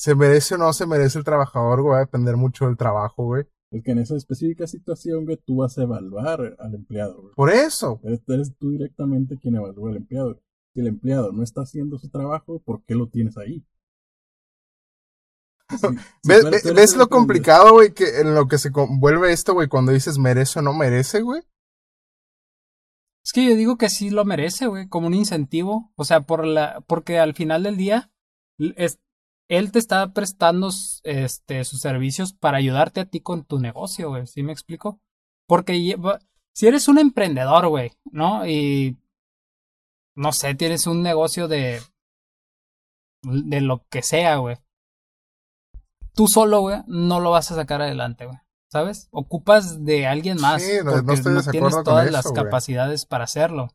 [0.00, 3.26] se merece o no se merece el trabajador, güey, va a depender mucho del trabajo,
[3.26, 3.44] güey.
[3.70, 7.34] Es que en esa específica situación, güey, tú vas a evaluar al empleado, güey.
[7.34, 8.00] Por eso.
[8.02, 10.40] Eres, tú directamente quien evalúa al empleado.
[10.72, 13.62] Si el empleado no está haciendo su trabajo, ¿por qué lo tienes ahí?
[16.24, 20.60] ¿Ves, lo complicado, güey, que en lo que se vuelve esto, güey, cuando dices merece
[20.60, 21.42] o no merece, güey?
[23.22, 25.92] Es que yo digo que sí lo merece, güey, como un incentivo.
[25.94, 28.10] O sea, por la, porque al final del día,
[28.76, 28.98] es,
[29.50, 30.70] él te está prestando
[31.02, 34.26] este, sus servicios para ayudarte a ti con tu negocio, güey.
[34.26, 35.00] ¿Sí me explico?
[35.46, 35.96] Porque
[36.54, 38.46] si eres un emprendedor, güey, ¿no?
[38.46, 38.96] Y
[40.16, 41.82] no sé, tienes un negocio de
[43.22, 44.56] de lo que sea, güey.
[46.14, 48.38] Tú solo, güey, no lo vas a sacar adelante, güey.
[48.70, 49.08] ¿sabes?
[49.10, 53.68] Ocupas de alguien más sí, no, porque no, tienes todas las capacidades para hacerlo.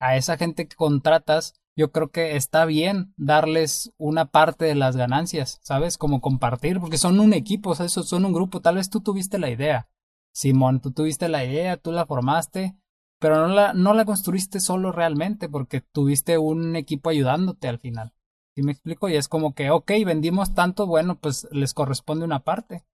[0.00, 4.96] A esa gente que contratas, yo creo que está bien darles una parte de las
[4.96, 5.98] ganancias, ¿sabes?
[5.98, 7.92] Como compartir, porque son un equipo, ¿sabes?
[7.92, 8.60] son un grupo.
[8.62, 9.88] Tal vez tú tuviste la idea,
[10.32, 12.76] Simón, tú tuviste la idea, tú la formaste,
[13.18, 18.12] pero no la, no la construiste solo realmente, porque tuviste un equipo ayudándote al final.
[18.54, 19.08] ¿Sí me explico?
[19.10, 22.84] Y es como que, ok, vendimos tanto, bueno, pues les corresponde una parte.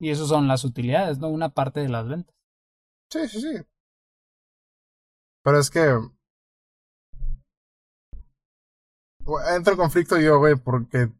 [0.00, 1.28] Y eso son las utilidades, ¿no?
[1.28, 2.34] Una parte de las ventas.
[3.10, 3.66] Sí, sí, sí.
[5.42, 5.98] Pero es que.
[9.54, 11.10] Entra en conflicto yo, güey, porque.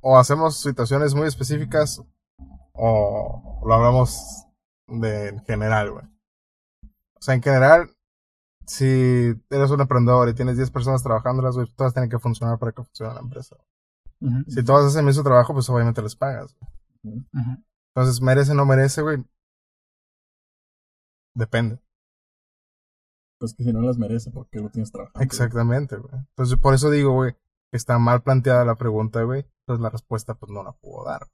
[0.00, 2.02] O hacemos situaciones muy específicas.
[2.72, 4.46] O lo hablamos
[4.86, 6.04] de en general, güey.
[7.14, 7.90] O sea, en general,
[8.66, 12.72] si eres un emprendedor y tienes 10 personas trabajando, las todas tienen que funcionar para
[12.72, 13.56] que funcione la empresa.
[14.48, 16.54] Si todas hacen el mismo trabajo, pues obviamente les pagas.
[17.02, 17.24] Güey.
[17.94, 19.24] Entonces, ¿merece o no merece, güey?
[21.36, 21.78] Depende.
[23.38, 25.22] Pues que si no las merece, ¿por qué lo tienes trabajando?
[25.22, 26.14] Exactamente, güey.
[26.14, 27.32] Entonces, por eso digo, güey,
[27.70, 29.46] que está mal planteada la pregunta, güey.
[29.60, 31.28] Entonces, la respuesta, pues, no la puedo dar.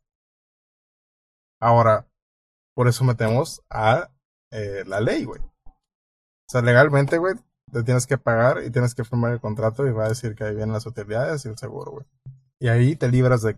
[1.61, 2.09] Ahora,
[2.75, 4.11] por eso metemos a
[4.51, 5.41] eh, la ley, güey.
[5.41, 7.37] O sea, legalmente, güey,
[7.71, 10.43] te tienes que pagar y tienes que firmar el contrato y va a decir que
[10.43, 12.07] ahí vienen las utilidades y el seguro, güey.
[12.59, 13.57] Y ahí te libras de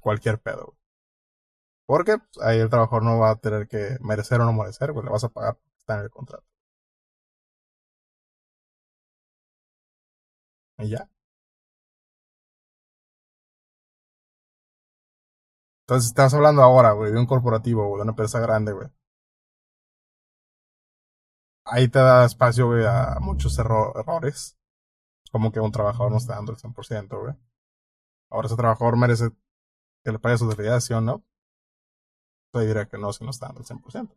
[0.00, 0.81] cualquier pedo, güey.
[1.86, 5.04] Porque pues, ahí el trabajador no va a tener que merecer o no merecer, pues
[5.04, 6.44] le vas a pagar está en el contrato.
[10.78, 11.08] Y ya.
[15.86, 18.88] Entonces, estás hablando ahora, güey, de un corporativo, o de una empresa grande, güey.
[21.64, 24.56] Ahí te da espacio, güey, a muchos errores.
[25.32, 27.34] Como que un trabajador no está dando el 100%, güey.
[28.30, 29.30] Ahora ese trabajador merece
[30.04, 31.24] que le pague su utilidades, ¿sí o no?
[32.54, 34.14] Yo diría que no, si no está dando el 100%.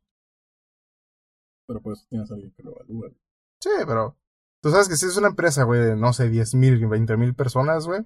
[1.67, 3.15] Pero pues tienes a alguien que lo evalúe.
[3.61, 4.17] Sí, pero
[4.61, 7.33] tú sabes que si es una empresa, güey, de no sé, 10 mil, 20 mil
[7.33, 8.05] personas, güey,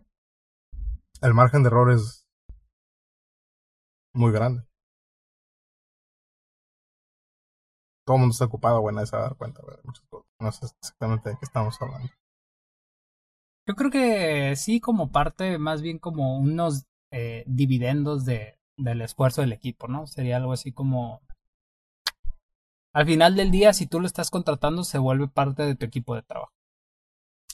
[1.22, 2.28] el margen de error es
[4.14, 4.64] muy grande.
[8.06, 10.28] Todo el mundo está ocupado, güey, nadie se va a dar cuenta, güey, muchas cosas.
[10.40, 12.10] No sé exactamente de qué estamos hablando.
[13.68, 19.42] Yo creo que sí, como parte, más bien como unos eh, dividendos de, del esfuerzo
[19.42, 20.08] del equipo, ¿no?
[20.08, 21.22] Sería algo así como...
[22.94, 26.16] Al final del día, si tú lo estás contratando, se vuelve parte de tu equipo
[26.16, 26.52] de trabajo.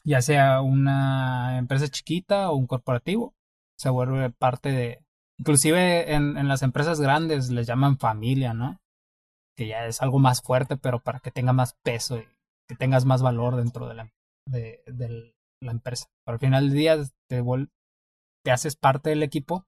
[0.06, 3.34] Ya sea una empresa chiquita o un corporativo,
[3.78, 5.04] se vuelve parte de...
[5.38, 8.80] Inclusive en, las empresas grandes les llaman familia, ¿no?
[9.58, 12.26] Que ya es algo más fuerte, pero para que tenga más peso y
[12.70, 14.10] que tengas más valor dentro de la,
[14.48, 16.06] de, de la empresa.
[16.24, 17.44] Pero al final del día te,
[18.44, 19.66] te haces parte del equipo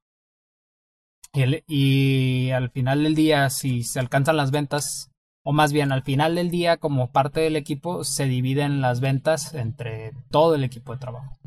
[1.32, 5.10] y, al final del día, si se alcanzan las ventas,
[5.44, 9.54] o más bien al final del día, como parte del equipo, se dividen las ventas
[9.54, 11.38] entre todo el equipo de trabajo.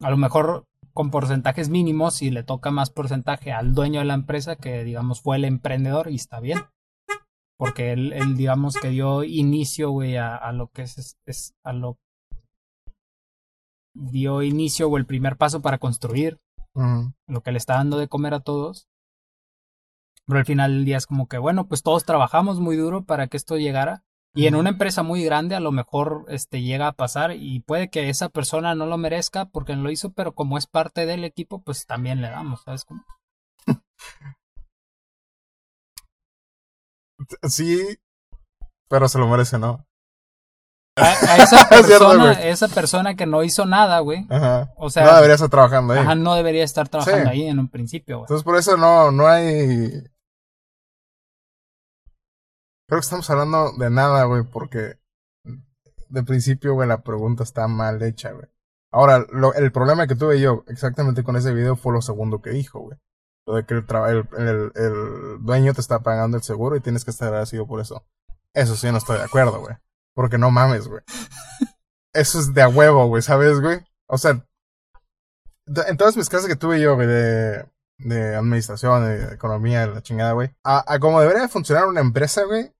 [0.00, 4.14] A lo mejor con porcentajes mínimos y le toca más porcentaje al dueño de la
[4.14, 6.58] empresa que digamos fue el emprendedor y está bien.
[7.56, 11.98] Porque él, digamos que dio inicio, güey, a, lo que es, es, a lo
[13.94, 16.38] dio inicio o el primer paso para construir
[17.26, 18.88] lo que le está dando de comer a todos.
[20.26, 23.28] Pero al final del día es como que, bueno, pues todos trabajamos muy duro para
[23.28, 24.04] que esto llegara.
[24.34, 27.88] Y en una empresa muy grande a lo mejor este llega a pasar y puede
[27.88, 31.24] que esa persona no lo merezca porque no lo hizo, pero como es parte del
[31.24, 33.04] equipo, pues también le damos, ¿sabes cómo?
[37.48, 37.98] Sí,
[38.88, 39.87] pero se lo merece, ¿no?
[40.98, 44.26] A, esa persona, esa persona que no hizo nada, güey.
[44.76, 46.00] O sea, no debería estar trabajando ahí.
[46.00, 48.24] Ajá, no debería estar trabajando ahí en un principio, güey.
[48.24, 49.90] Entonces por eso no, no hay.
[52.88, 54.98] Creo que estamos hablando de nada, güey, porque
[56.08, 58.46] de principio, güey, la pregunta está mal hecha, güey.
[58.90, 62.50] Ahora, lo, el problema que tuve yo exactamente con ese video fue lo segundo que
[62.50, 62.98] dijo, güey.
[63.46, 63.84] Lo de que el,
[64.38, 68.04] el, el, dueño te está pagando el seguro y tienes que estar agradecido por eso.
[68.54, 69.76] Eso sí no estoy de acuerdo, güey.
[70.18, 71.00] Porque no mames, güey.
[72.12, 73.78] Eso es de a huevo, güey, ¿sabes, güey?
[74.08, 74.44] O sea,
[75.86, 77.64] en todas mis clases que tuve yo, güey, de,
[77.98, 80.50] de administración, de economía, de la chingada, güey.
[80.64, 82.74] A, a como debería funcionar una empresa, güey.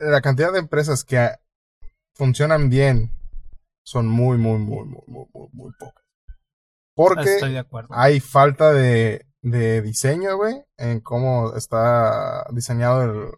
[0.00, 1.30] La cantidad de empresas que
[2.16, 3.12] funcionan bien
[3.84, 6.04] son muy, muy, muy, muy, muy, muy, muy pocas.
[6.96, 7.38] Porque
[7.90, 13.30] hay falta de, de diseño, güey, en cómo está diseñado el,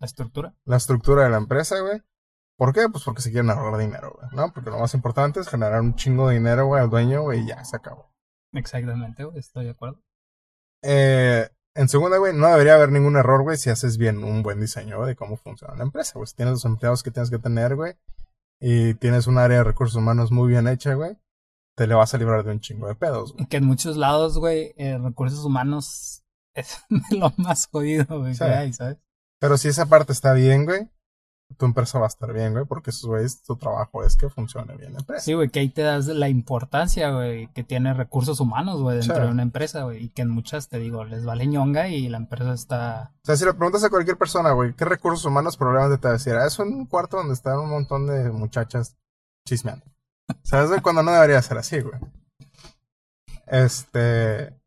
[0.00, 0.56] la estructura.
[0.64, 2.02] La estructura de la empresa, güey.
[2.56, 2.88] ¿Por qué?
[2.90, 4.52] Pues porque se quieren ahorrar dinero, güey, ¿no?
[4.52, 7.46] Porque lo más importante es generar un chingo de dinero, güey, al dueño, güey, y
[7.48, 8.12] ya se acabó.
[8.52, 10.00] Exactamente, güey, estoy de acuerdo.
[10.82, 14.60] Eh, en segunda, güey, no debería haber ningún error, güey, si haces bien un buen
[14.60, 16.28] diseño de cómo funciona la empresa, güey.
[16.28, 17.94] Si tienes los empleados que tienes que tener, güey,
[18.60, 21.18] y tienes un área de recursos humanos muy bien hecha, güey,
[21.76, 23.46] te le vas a librar de un chingo de pedos, güey.
[23.46, 28.78] Que en muchos lados, güey, eh, recursos humanos es lo más jodido, güey, ¿sabes?
[29.40, 30.88] Pero si esa parte está bien, güey,
[31.56, 34.76] tu empresa va a estar bien, güey, porque eso, güey, tu trabajo es que funcione
[34.76, 35.24] bien la empresa.
[35.24, 39.24] Sí, güey, que ahí te das la importancia, güey, que tiene recursos humanos, güey, dentro
[39.24, 42.16] de una empresa, güey, y que en muchas, te digo, les vale ñonga y la
[42.16, 43.12] empresa está...
[43.22, 46.14] O sea, si le preguntas a cualquier persona, güey, ¿qué recursos humanos probablemente te va
[46.14, 46.34] a decir?
[46.34, 48.96] Ah, en un cuarto donde están un montón de muchachas
[49.46, 49.84] chismeando.
[50.42, 50.80] ¿Sabes, güey?
[50.80, 52.00] Cuando no debería ser así, güey.
[53.46, 54.58] Este...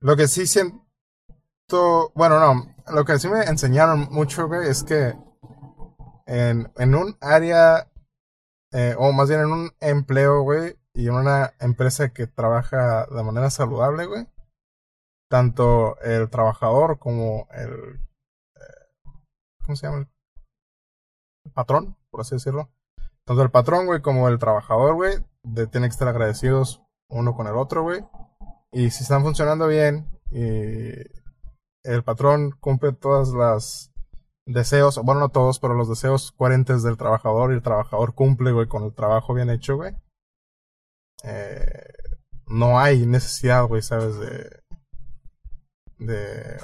[0.00, 0.82] Lo que sí siento...
[2.14, 5.14] Bueno, no, lo que sí me enseñaron mucho, güey, es que
[6.26, 7.90] en, en un área,
[8.72, 13.22] eh, o más bien en un empleo, güey, y en una empresa que trabaja de
[13.22, 14.26] manera saludable, güey,
[15.28, 18.00] tanto el trabajador como el,
[18.56, 19.10] eh,
[19.64, 20.08] ¿cómo se llama?
[21.44, 22.70] El patrón, por así decirlo.
[23.24, 25.24] Tanto el patrón, güey, como el trabajador, güey,
[25.70, 28.04] tienen que estar agradecidos uno con el otro, güey.
[28.72, 30.90] Y si están funcionando bien y
[31.82, 33.92] el patrón cumple todas las
[34.46, 38.66] deseos, bueno, no todos, pero los deseos coherentes del trabajador y el trabajador cumple, güey,
[38.66, 39.94] con el trabajo bien hecho, güey.
[41.22, 41.84] Eh,
[42.46, 44.18] no hay necesidad, güey, ¿sabes?
[44.18, 44.62] De,
[45.98, 46.58] de.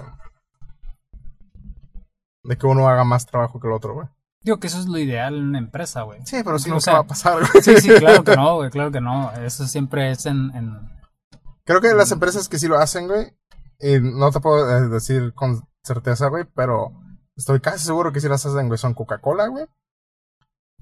[2.42, 4.08] de que uno haga más trabajo que el otro, güey.
[4.42, 6.20] Digo que eso es lo ideal en una empresa, güey.
[6.24, 7.62] Sí, pero eso no va a pasar, güey.
[7.62, 9.32] Sí, sí, claro que no, güey, claro que no.
[9.32, 10.88] Eso siempre es en, en...
[11.64, 13.36] Creo que las empresas que sí lo hacen, güey,
[13.80, 16.92] y no te puedo eh, decir con certeza, güey, pero
[17.36, 19.66] estoy casi seguro que si las hacen, güey, son Coca-Cola, güey.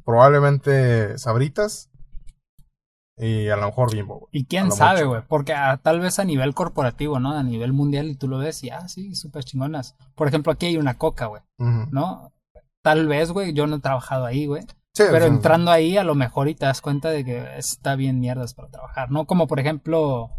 [0.05, 1.91] Probablemente Sabritas.
[3.17, 4.31] Y a lo mejor Bimbo, güey.
[4.33, 5.23] Y quién sabe, güey.
[5.29, 7.33] Porque ah, tal vez a nivel corporativo, ¿no?
[7.33, 9.97] A nivel mundial y tú lo ves y, ah, sí, súper chingonas.
[10.17, 11.43] Por ejemplo, aquí hay una Coca, güey.
[11.59, 12.33] ¿No?
[12.83, 14.63] Tal vez, güey, yo no he trabajado ahí, güey.
[14.93, 18.21] Sí, pero entrando ahí a lo mejor y te das cuenta de que está bien
[18.21, 19.27] mierdas para trabajar, ¿no?
[19.27, 20.31] Como por ejemplo,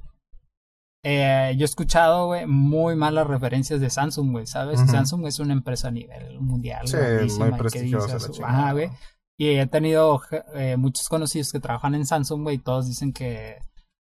[1.07, 4.79] eh, yo he escuchado, güey, muy malas referencias de Samsung, güey, ¿sabes?
[4.89, 6.87] Samsung es una empresa a nivel mundial.
[6.87, 6.97] Sí,
[7.37, 8.89] muy prestigiosa Ajá, güey.
[9.37, 10.19] Y he tenido
[10.55, 13.59] eh, muchos conocidos que trabajan en Samsung, güey, y todos dicen que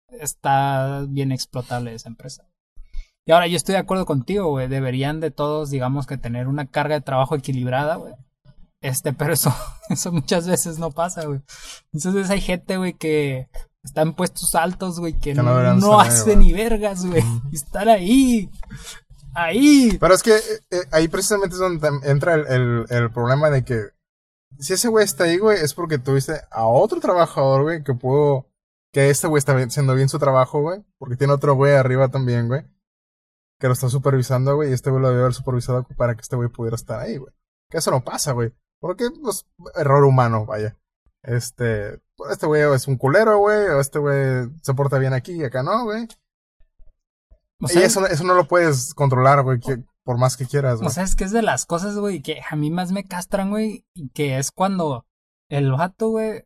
[0.10, 2.48] está bien explotable esa empresa.
[3.26, 4.67] Y ahora yo estoy de acuerdo contigo, güey.
[4.67, 8.13] Deberían de todos, digamos, que tener una carga de trabajo equilibrada, güey.
[8.82, 9.52] Este, pero eso,
[9.89, 11.41] eso muchas veces no pasa, güey.
[11.93, 13.50] Entonces hay gente, güey, que
[13.86, 17.24] están puestos altos, güey, que, no, hacen ni vergas, güey.
[17.54, 18.50] Están ahí.
[19.34, 19.98] Ahí.
[20.00, 23.89] Pero es que eh, eh, ahí precisamente es donde entra el, el, problema de que
[24.60, 28.48] si ese güey está ahí, güey, es porque tuviste a otro trabajador, güey, que pudo.
[28.91, 30.82] Que este güey está haciendo bien su trabajo, güey.
[30.98, 32.63] Porque tiene otro güey arriba también, güey.
[33.60, 34.69] Que lo está supervisando, güey.
[34.69, 37.34] Y este güey lo debe haber supervisado para que este güey pudiera estar ahí, güey.
[37.69, 38.54] Que eso no pasa, güey.
[38.80, 39.45] Porque, pues,
[39.76, 40.78] error humano, vaya.
[41.24, 45.43] Este, este güey es un culero, güey, o este güey se porta bien aquí y
[45.43, 46.08] acá no, güey.
[47.60, 49.60] y eso, eso no lo puedes controlar, güey,
[50.04, 50.88] por más que quieras, güey.
[50.88, 53.49] O sea, es que es de las cosas, güey, que a mí más me castran,
[53.49, 55.06] güey, que es cuando
[55.49, 56.45] el vato, güey,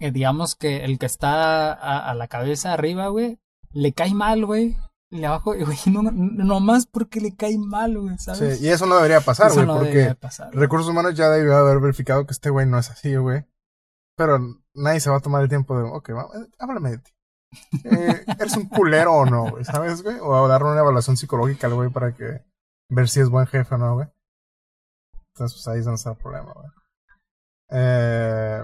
[0.00, 3.38] eh, digamos que el que está a, la cabeza arriba, güey,
[3.72, 4.76] le cae mal, güey.
[5.10, 8.58] Le bajo, güey, no, no más porque le cae mal, güey, ¿sabes?
[8.58, 10.16] Sí, y eso no debería pasar, güey, porque
[10.52, 13.44] recursos humanos ya debió haber verificado que este güey no es así, güey.
[14.16, 14.38] Pero
[14.74, 16.10] nadie se va a tomar el tiempo de, ok,
[16.58, 17.10] háblame de ti.
[17.84, 19.64] Eh, ¿Eres un culero o no, güey?
[19.64, 20.18] ¿Sabes, güey?
[20.20, 22.44] O darle una evaluación psicológica al güey para que
[22.88, 24.08] ver si es buen jefe o no, güey.
[25.34, 26.68] Entonces, pues ahí es donde está el problema, güey.
[27.70, 28.62] Eh,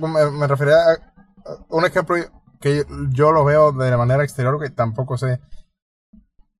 [0.00, 2.16] me, me, refería a un ejemplo
[2.60, 5.40] que yo lo veo de la manera exterior, que tampoco sé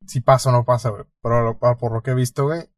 [0.06, 1.04] si pasa o no pasa, güey.
[1.22, 2.68] Pero por lo que he visto, güey,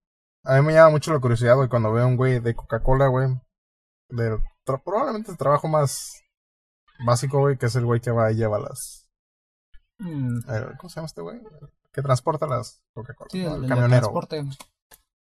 [0.45, 3.09] a mí me llama mucho la curiosidad, güey, cuando veo a un güey de Coca-Cola,
[3.09, 3.29] güey,
[4.17, 6.23] del probablemente el trabajo más
[7.07, 9.09] básico, güey, que es el güey que va y lleva las...
[9.99, 10.41] Mm.
[10.79, 11.41] ¿Cómo se llama este güey?
[11.93, 13.29] Que transporta las Coca-Cola.
[13.31, 13.89] Sí, el, camionero.
[13.89, 14.45] transporte.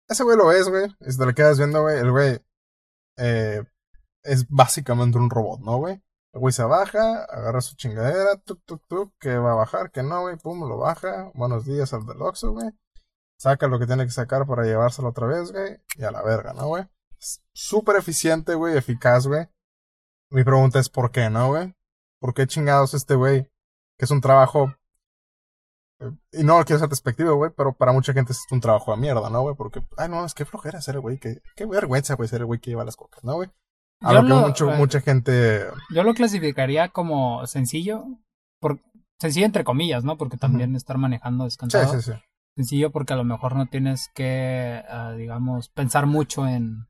[0.08, 0.86] Ese güey lo ves, güey.
[1.02, 2.40] Y si te lo quedas viendo, güey, el güey
[3.18, 3.64] eh,
[4.24, 6.02] es básicamente un robot, ¿no, güey?
[6.34, 10.04] El güey se baja, agarra su chingadera, tuk, tuk, tuk, que va a bajar, que
[10.04, 11.32] no, güey, pum, lo baja.
[11.34, 12.70] Buenos días al del Oxxo, güey.
[13.38, 15.78] Saca lo que tiene que sacar para llevárselo otra vez, güey.
[15.96, 16.88] Y a la verga, ¿no, güey?
[17.54, 19.48] Súper eficiente, güey, eficaz, güey.
[20.30, 21.74] Mi pregunta es ¿por qué, no, güey?
[22.20, 23.44] ¿Por qué chingados este güey,
[23.98, 24.74] que es un trabajo...
[26.00, 29.02] Eh, y no quiero ser despectivo, güey, pero para mucha gente es un trabajo de
[29.02, 29.56] mierda, ¿no, güey?
[29.56, 31.42] Porque, ay, no, es que flojera ser el güey que...
[31.56, 33.50] Qué vergüenza, güey, ser el güey que lleva las cocas, ¿no, güey?
[34.02, 35.66] A lo, que mucho, eh, mucha gente...
[35.90, 38.06] Yo lo clasificaría como sencillo,
[38.60, 38.80] por,
[39.20, 40.18] sencillo entre comillas, ¿no?
[40.18, 41.94] Porque también estar manejando es cansado.
[41.94, 42.20] Sí, sí, sí.
[42.56, 46.88] Sencillo porque a lo mejor no tienes que, ah, digamos, pensar mucho en,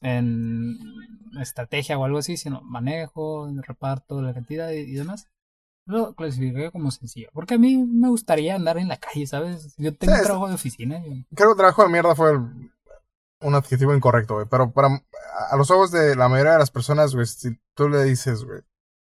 [0.00, 0.78] en
[1.40, 5.28] estrategia o algo así, sino manejo, reparto, la cantidad y, demás.
[5.86, 7.28] Lo clasificaría como sencillo.
[7.32, 9.74] Porque a mí me gustaría andar en la calle, ¿sabes?
[9.78, 11.02] Yo tengo un trabajo de oficina.
[11.34, 12.32] Creo que trabajo de mierda fue
[13.40, 14.46] un adjetivo incorrecto, güey.
[14.50, 15.02] Pero para
[15.50, 18.60] a los ojos de la mayoría de las personas, güey, si tú le dices, güey,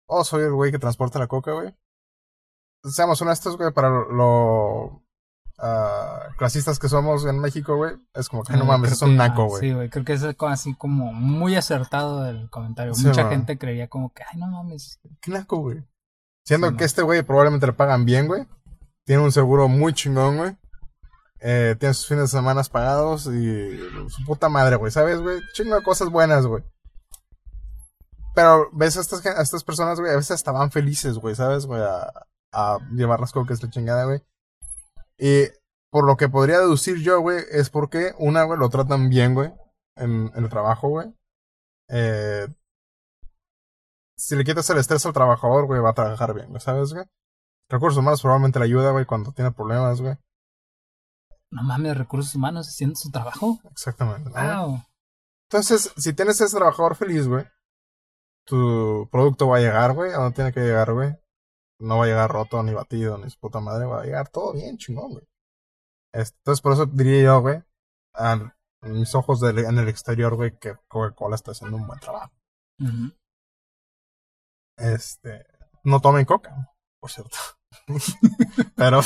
[0.06, 1.74] oh, soy el güey que transporta la coca, güey.
[2.84, 5.02] Seamos honestos, güey, para lo
[5.62, 9.46] uh, clasistas que somos en México, güey, es como que no mames, es un naco,
[9.46, 9.60] güey.
[9.60, 12.92] Sí, güey, creo que es así como muy acertado el comentario.
[12.96, 15.00] Mucha gente creería como que, ay, no mames.
[15.20, 15.84] Qué naco, güey.
[16.44, 18.46] Siendo que este güey probablemente le pagan bien, güey.
[19.04, 20.56] Tiene un seguro muy chingón, güey.
[21.40, 25.40] Eh, tiene sus fines de semana pagados y su puta madre, güey, ¿sabes, güey?
[25.54, 26.62] Chingo de cosas buenas, güey.
[28.34, 31.80] Pero ves a estas, a estas personas, güey, a veces estaban felices, güey, ¿sabes, güey?
[31.82, 32.12] A,
[32.52, 34.22] a llevar las cocas la chingada, güey.
[35.20, 35.48] Y
[35.90, 39.52] por lo que podría deducir yo, güey, es porque una, güey, lo tratan bien, güey,
[39.96, 41.14] en, el trabajo, güey.
[41.88, 42.48] Eh,
[44.16, 47.04] si le quitas el estrés al trabajador, güey, va a trabajar bien, ¿sabes, güey?
[47.68, 50.16] Recursos humanos probablemente le ayuda, güey, cuando tiene problemas, güey.
[51.50, 53.58] No mames, recursos humanos haciendo su trabajo.
[53.70, 54.30] Exactamente.
[54.30, 54.82] Wow.
[55.50, 57.44] Entonces, si tienes ese trabajador feliz, güey,
[58.46, 61.19] tu producto va a llegar, güey, a donde tiene que llegar, güey
[61.80, 64.52] no va a llegar roto, ni batido, ni su puta madre, va a llegar todo
[64.52, 65.24] bien chingón, güey.
[66.12, 67.62] Entonces, por eso diría yo, güey,
[68.14, 72.32] a mis ojos en el exterior, güey, que Coca-Cola está haciendo un buen trabajo.
[74.76, 75.46] Este,
[75.84, 77.36] no tomen coca, por cierto.
[78.76, 79.00] Pero,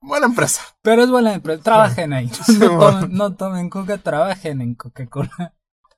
[0.00, 0.62] buena empresa.
[0.82, 2.30] Pero es buena empresa, trabajen ahí.
[3.10, 5.54] no, tomen, coca, trabajen en Coca-Cola.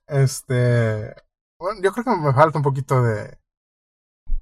[0.07, 1.15] Este,
[1.59, 3.37] bueno, yo creo que me falta un poquito de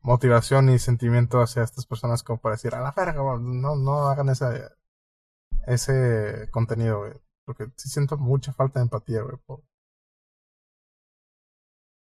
[0.02, 4.30] motivación y sentimiento hacia estas personas como para decir, a la verga, no, no hagan
[4.30, 4.70] ese,
[5.66, 7.14] ese contenido, güey.
[7.46, 9.38] Porque sí siento mucha falta de empatía, güey,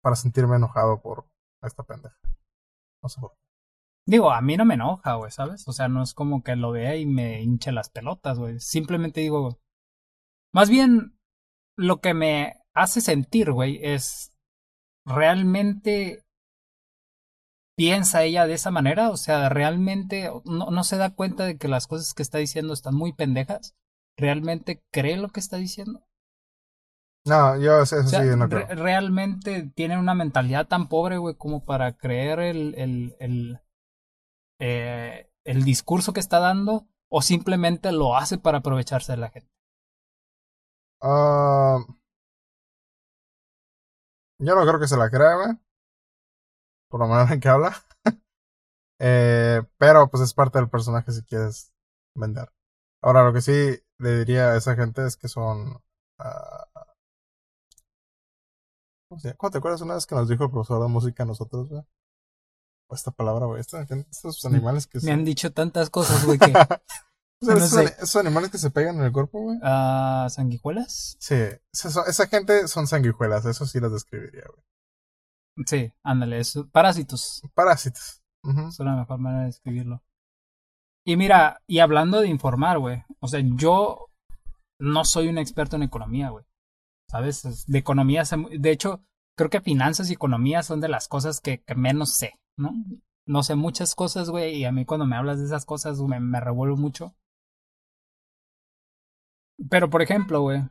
[0.01, 1.27] para sentirme enojado por
[1.61, 2.17] esta pendeja.
[3.03, 3.21] No sé.
[4.07, 5.67] Digo, a mí no me enoja, güey, ¿sabes?
[5.67, 8.59] O sea, no es como que lo vea y me hinche las pelotas, güey.
[8.59, 9.59] Simplemente digo,
[10.53, 11.19] más bien
[11.77, 14.33] lo que me hace sentir, güey, es
[15.05, 16.23] realmente
[17.77, 19.09] piensa ella de esa manera?
[19.11, 22.73] O sea, ¿realmente no, no, se da cuenta de que las cosas que está diciendo
[22.73, 23.75] están muy pendejas?
[24.17, 26.03] ¿Realmente cree lo que está diciendo?
[27.25, 28.67] No, yo eso, sí no creo.
[28.67, 33.59] ¿Realmente tiene una mentalidad tan pobre, güey, como para creer el, el, el,
[34.59, 36.87] eh, el discurso que está dando?
[37.09, 39.49] ¿O simplemente lo hace para aprovecharse de la gente?
[41.01, 41.85] Uh,
[44.39, 45.66] yo no creo que se la crea, güey
[46.89, 47.75] por la manera en que habla.
[48.99, 51.73] eh, pero pues es parte del personaje si quieres
[52.15, 52.51] vender.
[53.01, 55.81] Ahora, lo que sí le diría a esa gente es que son...
[56.19, 56.65] Uh,
[59.37, 61.83] ¿Cómo te acuerdas una vez que nos dijo el profesor de música a nosotros, güey?
[62.91, 63.61] esta palabra, güey.
[63.61, 64.99] Estos animales que...
[65.01, 66.53] Me han dicho tantas cosas, güey, que...
[67.41, 69.59] esos, animales que se pegan en el cuerpo, güey.
[69.61, 71.17] Ah, ¿sanguijuelas?
[71.19, 71.35] Sí,
[71.73, 74.63] esa, esa, gente son sanguijuelas, eso sí las describiría, güey.
[75.65, 77.41] Sí, ándale, es parásitos.
[77.53, 78.21] Parásitos.
[78.43, 80.03] Es la mejor manera de escribirlo.
[81.05, 83.03] Y mira, y hablando de informar, güey.
[83.19, 84.07] O sea, yo
[84.79, 86.45] no soy un experto en economía, güey.
[87.09, 87.65] ¿Sabes?
[87.67, 89.01] De economía, de hecho,
[89.37, 92.73] creo que finanzas y economía son de las cosas que, menos sé, ¿no?
[93.25, 96.19] No sé muchas cosas, güey, y a mí cuando me hablas de esas cosas me,
[96.19, 97.15] me revuelvo mucho.
[99.69, 100.61] Pero, por ejemplo, güey,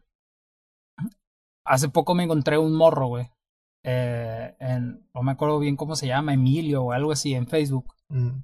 [1.65, 3.31] hace poco me encontré un morro, güey,
[3.89, 7.95] eh, en, no me acuerdo bien cómo se llama, Emilio o algo así en Facebook,
[8.09, 8.41] mm.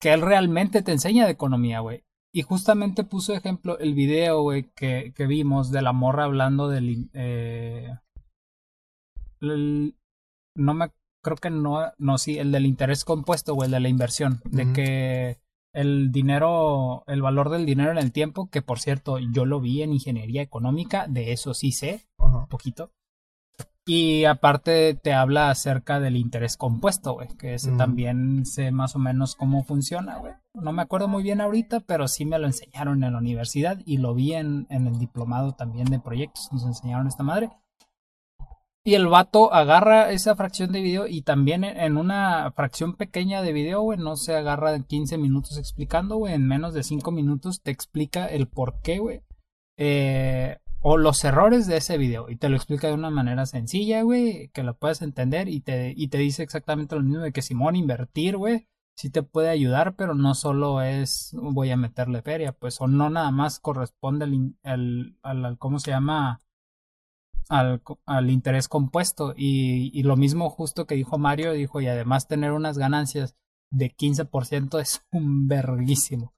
[0.00, 2.04] que él realmente te enseña de economía, güey.
[2.32, 7.10] Y justamente puso ejemplo el video, güey, que, que vimos de la morra hablando del...
[7.12, 7.90] Eh,
[9.40, 10.90] no me
[11.22, 14.72] creo que no, no, sí, el del interés compuesto o el de la inversión, de
[14.72, 15.38] que
[15.74, 19.82] el dinero, el valor del dinero en el tiempo, que por cierto yo lo vi
[19.82, 22.90] en ingeniería económica, de eso sí sé, un poquito.
[23.86, 28.98] Y aparte te habla acerca del interés compuesto, güey, que ese también sé más o
[28.98, 30.32] menos cómo funciona, güey.
[30.54, 33.98] No me acuerdo muy bien ahorita, pero sí me lo enseñaron en la universidad y
[33.98, 37.50] lo vi en, en el diplomado también de proyectos, nos enseñaron esta madre.
[38.86, 43.54] Y el vato agarra esa fracción de video y también en una fracción pequeña de
[43.54, 47.70] video, güey, no se agarra 15 minutos explicando, güey, en menos de 5 minutos te
[47.70, 49.22] explica el por qué, güey.
[49.78, 54.02] Eh, o los errores de ese video y te lo explica de una manera sencilla,
[54.02, 57.40] güey, que lo puedes entender y te, y te dice exactamente lo mismo de que
[57.40, 62.52] Simón invertir, güey, sí te puede ayudar, pero no solo es voy a meterle feria,
[62.52, 64.26] pues o no nada más corresponde
[64.62, 66.42] al, al ¿cómo se llama?
[67.48, 72.28] Al, al interés compuesto y, y, lo mismo justo que dijo Mario, dijo y además
[72.28, 73.36] tener unas ganancias
[73.70, 76.34] de 15% es un verguísimo.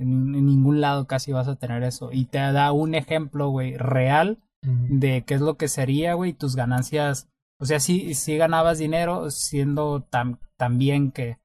[0.00, 2.10] En, ningún lado casi vas a tener eso.
[2.12, 6.56] Y te da un ejemplo, güey, real de qué es lo que sería, güey, tus
[6.56, 7.28] ganancias.
[7.58, 11.38] O sea, si, si ganabas dinero siendo tan, tan bien que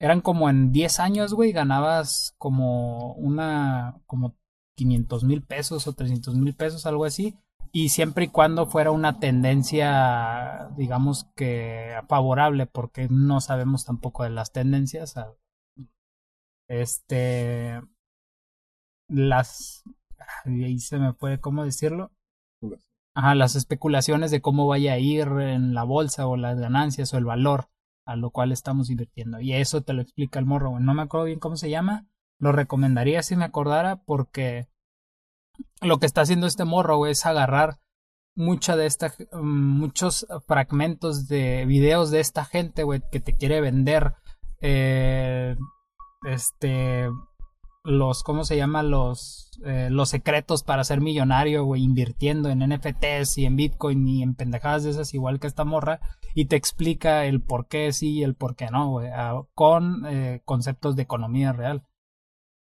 [0.00, 4.34] eran como en 10 años, güey, ganabas como una, como
[4.76, 7.36] 500 mil pesos o 300 mil pesos, algo así.
[7.72, 14.30] Y siempre y cuando fuera una tendencia, digamos que favorable, porque no sabemos tampoco de
[14.30, 15.14] las tendencias.
[16.70, 17.82] Este.
[19.08, 19.82] Las.
[20.44, 22.12] Ahí se me puede, ¿cómo decirlo?
[23.12, 27.18] Ajá, las especulaciones de cómo vaya a ir en la bolsa o las ganancias o
[27.18, 27.68] el valor
[28.06, 29.40] a lo cual estamos invirtiendo.
[29.40, 30.78] Y eso te lo explica el morro.
[30.78, 32.06] No me acuerdo bien cómo se llama.
[32.38, 34.68] Lo recomendaría si me acordara porque
[35.80, 37.80] lo que está haciendo este morro es agarrar
[38.36, 43.60] mucha de esta, mm, muchos fragmentos de videos de esta gente, güey, que te quiere
[43.60, 44.14] vender
[44.60, 45.56] eh,
[46.24, 47.08] este
[47.82, 53.38] los cómo se llama los eh, los secretos para ser millonario güey invirtiendo en NFTs
[53.38, 56.00] y en Bitcoin y en pendejadas de esas igual que esta morra
[56.34, 59.10] y te explica el por qué sí y el por qué no güey
[59.54, 61.84] con eh, conceptos de economía real.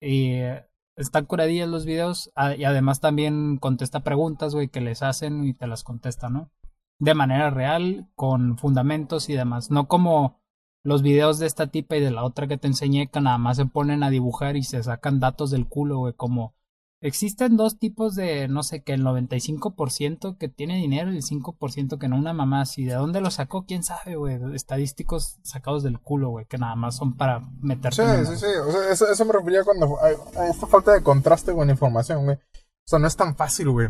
[0.01, 0.67] Y eh,
[0.97, 5.67] están curadillas los videos y además también contesta preguntas güey que les hacen y te
[5.67, 6.51] las contesta no
[6.99, 10.41] de manera real con fundamentos y demás no como
[10.87, 13.57] los videos de esta tipa y de la otra que te enseñé que nada más
[13.57, 16.55] se ponen a dibujar y se sacan datos del culo, güey, como
[17.01, 21.99] existen dos tipos de, no sé, que el 95% que tiene dinero y el 5%
[21.99, 23.67] que no, una mamá así, ¿de dónde lo sacó?
[23.67, 24.39] ¿Quién sabe, güey?
[24.55, 28.25] Estadísticos sacados del culo, güey, que nada más son para meterse.
[28.25, 31.53] Sí, sí, sí, o sea, eso, eso me refería cuando a, esta falta de contraste
[31.53, 32.37] con información, güey.
[32.37, 33.89] O sea, no es tan fácil, güey.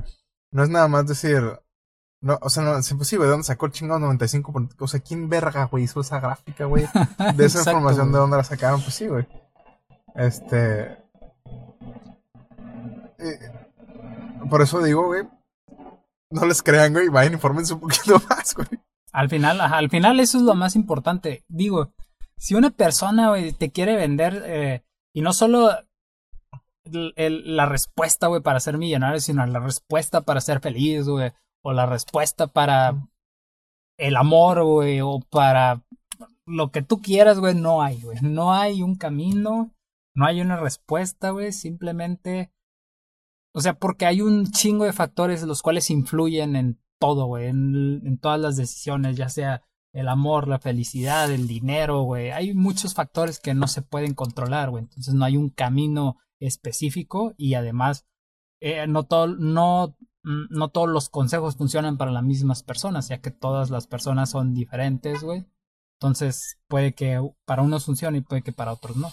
[0.50, 1.42] No es nada más decir,
[2.26, 3.24] no, o sea, no, es imposible.
[3.24, 4.68] ¿De dónde sacó el chingado 95?
[4.80, 6.84] O sea, ¿quién verga, güey, hizo esa gráfica, güey?
[7.36, 8.82] De esa información, ¿de dónde la sacaron?
[8.82, 9.26] Pues sí, güey.
[10.16, 10.98] Este.
[14.50, 15.22] por eso digo, güey.
[16.30, 17.08] No les crean, güey.
[17.08, 18.68] Vayan, infórmense un poquito más, güey.
[19.12, 21.44] Al final, al final eso es lo más importante.
[21.46, 21.92] Digo,
[22.36, 25.70] si una persona, güey, te quiere vender, eh, y no solo
[26.84, 31.32] la respuesta, güey, para ser millonario, sino la respuesta para ser feliz, güey
[31.66, 33.08] o la respuesta para
[33.98, 35.82] el amor, güey, o para
[36.46, 38.18] lo que tú quieras, güey, no hay, güey.
[38.22, 39.74] No hay un camino,
[40.14, 42.52] no hay una respuesta, güey, simplemente...
[43.52, 48.16] O sea, porque hay un chingo de factores los cuales influyen en todo, güey, en,
[48.20, 49.62] todas las decisiones, ya sea
[49.92, 52.30] el amor, la felicidad, el dinero, güey.
[52.30, 54.84] Hay muchos factores que no se pueden controlar, güey.
[54.84, 58.06] Entonces no hay un camino específico y además
[58.60, 59.96] eh, no todo, no
[60.26, 64.54] no todos los consejos funcionan para las mismas personas, ya que todas las personas son
[64.54, 65.46] diferentes, güey.
[66.00, 69.10] Entonces, puede que para unos funcione y puede que para otros no.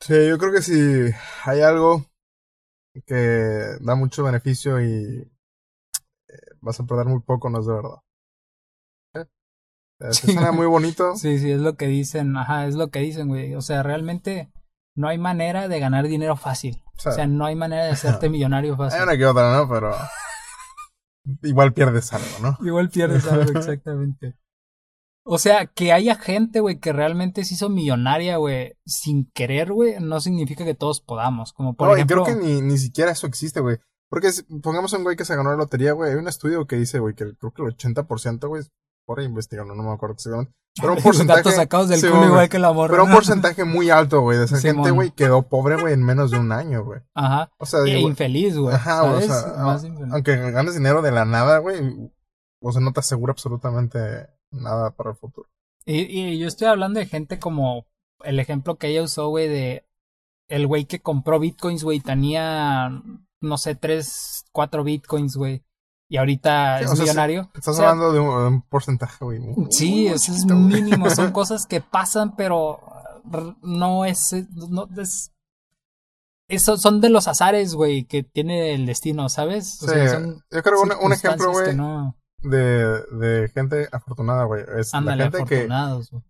[0.00, 1.10] Sí, yo creo que si
[1.44, 2.06] hay algo
[3.06, 5.30] que da mucho beneficio y
[6.28, 7.98] eh, vas a perder muy poco, no es de verdad.
[9.14, 9.26] ¿Eh?
[10.00, 11.14] eh suena muy bonito.
[11.16, 13.54] Sí, sí, es lo que dicen, ajá, es lo que dicen, güey.
[13.56, 14.50] O sea, realmente
[14.96, 16.82] no hay manera de ganar dinero fácil.
[17.06, 18.98] O sea, no hay manera de hacerte millonario fácil.
[18.98, 19.68] Hay una que otra, ¿no?
[19.68, 19.94] Pero
[21.42, 22.58] igual pierdes algo, ¿no?
[22.66, 24.36] Igual pierdes algo, exactamente.
[25.22, 30.00] O sea, que haya gente, güey, que realmente se hizo millonaria, güey, sin querer, güey,
[30.00, 31.52] no significa que todos podamos.
[31.52, 32.24] Como por ejemplo...
[32.24, 33.78] creo que ni, ni siquiera eso existe, güey.
[34.08, 34.30] Porque
[34.62, 36.10] pongamos un güey que se ganó la lotería, güey.
[36.10, 38.64] Hay un estudio que dice, güey, que creo que el 80%, güey,
[39.10, 40.52] por investigando, no me acuerdo exactamente.
[40.80, 41.50] Pero un porcentaje.
[41.50, 42.92] sacados del culo igual que la morra.
[42.92, 44.38] Pero un porcentaje muy alto, güey.
[44.38, 47.00] De esa gente, güey, quedó pobre, güey, en menos de un año, güey.
[47.14, 47.50] Ajá.
[47.58, 48.72] O sea, e infeliz, güey.
[48.72, 49.80] Ajá, o sea,
[50.12, 51.80] aunque ganes dinero de la nada, güey.
[52.62, 53.98] o sea, no te asegura absolutamente
[54.52, 55.48] nada para el futuro.
[55.84, 57.86] Y, y yo estoy hablando de gente como
[58.22, 59.84] el ejemplo que ella usó, güey, de
[60.46, 63.02] el güey que compró bitcoins, güey, tenía,
[63.40, 65.64] no sé, tres, cuatro bitcoins, güey.
[66.10, 67.48] Y ahorita es millonario.
[67.54, 69.40] Estás hablando de un, porcentaje, güey.
[69.70, 71.08] Sí, eso es mínimo.
[71.08, 72.80] Son cosas que pasan, pero
[73.62, 74.34] no es.
[74.68, 75.32] No es
[76.48, 79.78] eso son de los azares, güey, que tiene el destino, ¿sabes?
[79.78, 81.76] sí, yo creo que un, ejemplo, güey,
[82.42, 84.64] de, de gente afortunada, güey.
[84.76, 85.68] Es la gente que,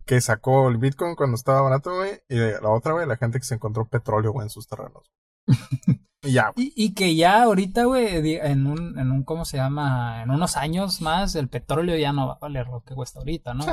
[0.04, 2.20] que sacó el Bitcoin cuando estaba barato, güey.
[2.28, 5.10] Y la otra, güey, la gente que se encontró petróleo, güey, en sus terrenos.
[6.22, 6.53] y ya.
[6.57, 10.22] Y, y, que ya ahorita, güey, en un, en un, ¿cómo se llama?
[10.22, 13.55] En unos años más, el petróleo ya no va a valer lo que cuesta ahorita,
[13.55, 13.64] ¿no?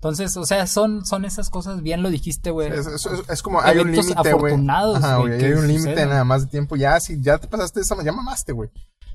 [0.00, 2.72] Entonces, o sea, son, son esas cosas, bien lo dijiste, güey.
[2.72, 4.54] es, como, hay un límite, güey.
[4.54, 6.76] Hay un límite nada más de tiempo.
[6.76, 8.70] Ya, si ya te pasaste esa, ya mamaste, güey.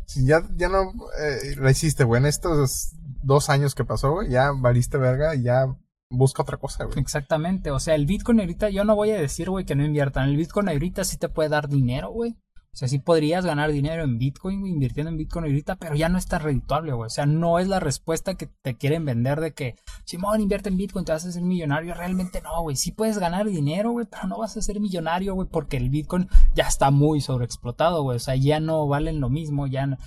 [0.06, 2.92] Si ya, ya no eh, la hiciste, güey, en estos
[3.24, 5.66] dos años que pasó, güey, ya valiste verga y ya
[6.10, 7.00] busca otra cosa, güey.
[7.00, 10.30] Exactamente, o sea, el Bitcoin ahorita, yo no voy a decir, güey, que no inviertan.
[10.30, 12.36] El Bitcoin ahorita sí te puede dar dinero, güey.
[12.76, 16.18] O sea, sí podrías ganar dinero en Bitcoin, invirtiendo en Bitcoin ahorita, pero ya no
[16.18, 17.08] está redituable, güey.
[17.08, 20.76] O sea, no es la respuesta que te quieren vender de que, Simón, invierte en
[20.76, 21.94] Bitcoin, te vas a hacer millonario.
[21.94, 22.76] Realmente no, güey.
[22.76, 26.28] Sí puedes ganar dinero, güey, pero no vas a ser millonario, güey, porque el Bitcoin
[26.54, 28.18] ya está muy sobreexplotado, güey.
[28.18, 29.98] O sea, ya no valen lo mismo, ya,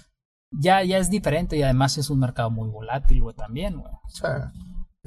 [0.50, 3.94] ya, ya es diferente y además es un mercado muy volátil, güey, también, güey.
[3.94, 4.52] O sea,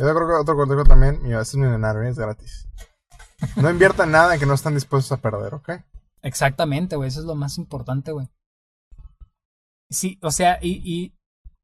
[0.07, 2.67] yo creo que otro consejo también, mira, es millonario, es gratis.
[3.55, 5.71] No inviertan nada en que no están dispuestos a perder, ¿ok?
[6.21, 8.27] Exactamente, güey, eso es lo más importante, güey.
[9.89, 11.13] Sí, o sea, y, y,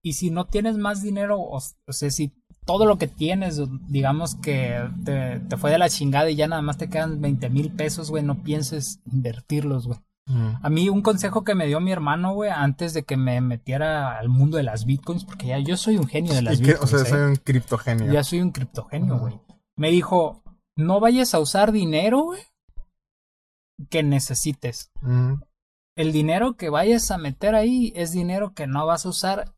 [0.03, 2.33] y si no tienes más dinero, o, sea, si
[2.65, 6.61] todo lo que tienes, digamos que te, te, fue de la chingada y ya nada
[6.61, 9.99] más te quedan 20 mil pesos, güey, no pienses invertirlos, güey.
[10.27, 10.49] Mm.
[10.61, 14.17] A mí un consejo que me dio mi hermano, güey, antes de que me metiera
[14.17, 16.81] al mundo de las bitcoins, porque ya yo soy un genio de las bitcoins.
[16.81, 17.25] O sea, soy ¿eh?
[17.27, 18.11] un criptogenio.
[18.11, 19.39] Ya soy un criptogenio, güey.
[19.77, 20.43] Me dijo,
[20.75, 22.41] no vayas a usar dinero, güey,
[23.89, 24.91] que necesites.
[25.95, 29.53] El dinero que vayas a meter ahí es dinero que no vas a usar.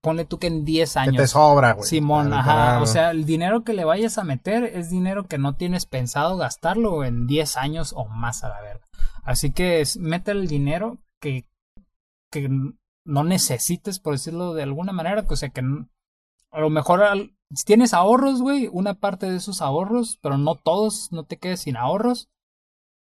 [0.00, 1.12] Ponle tú que en 10 años.
[1.16, 1.88] Que te sobra, güey.
[1.88, 2.80] Simón, ajá.
[2.80, 6.36] O sea, el dinero que le vayas a meter es dinero que no tienes pensado
[6.36, 8.87] gastarlo en 10 años o más a la verga.
[9.22, 11.48] Así que mete el dinero que,
[12.30, 12.48] que
[13.04, 15.24] no necesites, por decirlo de alguna manera.
[15.28, 15.60] O sea, que
[16.50, 17.02] a lo mejor
[17.54, 21.60] si tienes ahorros, güey, una parte de esos ahorros, pero no todos, no te quedes
[21.60, 22.28] sin ahorros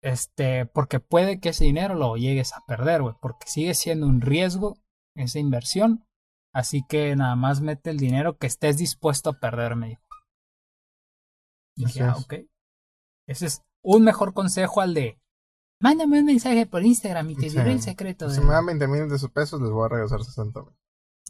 [0.02, 4.20] este, porque puede que ese dinero lo llegues a perder, güey, porque sigue siendo un
[4.20, 4.78] riesgo
[5.16, 6.04] esa inversión.
[6.54, 10.02] Así que nada más mete el dinero que estés dispuesto a perder, me dijo.
[11.76, 12.34] Y dije, ah, ok.
[13.26, 15.20] Ese es un mejor consejo al de
[15.80, 18.30] mándame un mensaje por Instagram y te diré el secreto.
[18.30, 20.74] Si me dan 20 mil de sus pesos, les voy a regresar 60 mil.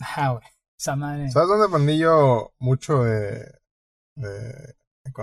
[0.00, 0.44] Ajá, güey.
[0.78, 1.30] Esa madre.
[1.30, 3.52] ¿Sabes dónde aprendí yo mucho de.
[4.16, 4.76] de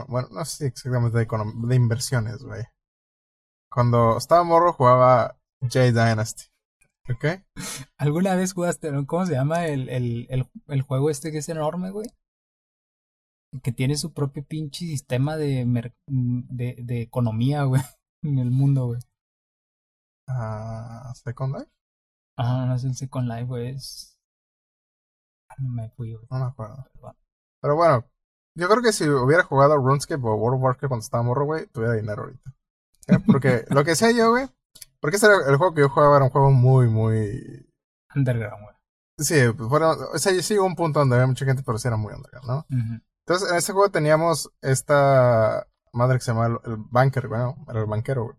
[0.07, 1.27] bueno, no sé exactamente de,
[1.67, 2.63] de inversiones, güey?
[3.71, 6.45] Cuando estaba morro jugaba J Dynasty.
[7.09, 7.25] ¿Ok?
[7.97, 11.91] ¿Alguna vez jugaste, cómo se llama el, el, el, el juego este que es enorme,
[11.91, 12.07] güey?
[13.63, 15.65] Que tiene su propio pinche sistema de,
[16.07, 17.81] de, de economía, güey,
[18.23, 18.99] en el mundo, güey.
[20.27, 21.71] Ah, ¿Second Life?
[22.37, 24.19] Ah, no es el Second Life, güey, es...
[25.57, 26.25] No me fui, güey.
[26.29, 26.85] No me acuerdo.
[27.61, 28.05] Pero bueno,
[28.55, 31.67] yo creo que si hubiera jugado RuneScape o World of Warcraft cuando estaba morro, güey,
[31.67, 32.53] tuviera dinero ahorita.
[33.07, 33.19] ¿Eh?
[33.25, 34.49] Porque lo que sé yo, güey.
[34.99, 37.69] Porque ese era el juego que yo jugaba, era un juego muy, muy.
[38.15, 38.75] Underground, güey.
[39.17, 41.95] Sí, pues o sea, yo sigo un punto donde había mucha gente, pero sí era
[41.95, 42.65] muy underground, ¿no?
[43.25, 47.85] Entonces, en ese juego teníamos esta madre que se llama el, Banker, bueno, era el
[47.85, 48.37] banquero, güey.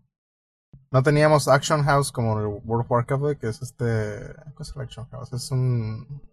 [0.97, 3.85] No teníamos Action House como el World of Warcraft, que es este.
[3.85, 5.31] ¿Qué es el Action House?
[5.31, 6.23] Es un.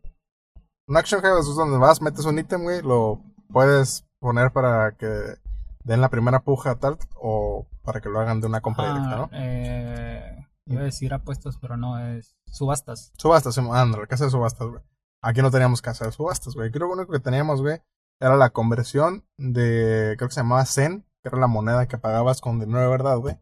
[0.89, 3.21] Un Action House es donde vas, metes un ítem, güey, lo
[3.53, 5.37] puedes poner para que
[5.85, 9.29] den la primera puja tal o para que lo hagan de una compra directa, ¿no?
[9.33, 13.13] Eh, iba a decir apuestas, pero no, es subastas.
[13.19, 14.83] Subastas, la casa de subastas, güey.
[15.21, 16.71] Aquí no teníamos casa de subastas, güey.
[16.71, 17.83] Creo que lo único que teníamos, güey,
[18.19, 22.41] era la conversión de, creo que se llamaba Zen, que era la moneda que pagabas
[22.41, 23.39] con dinero de verdad, güey,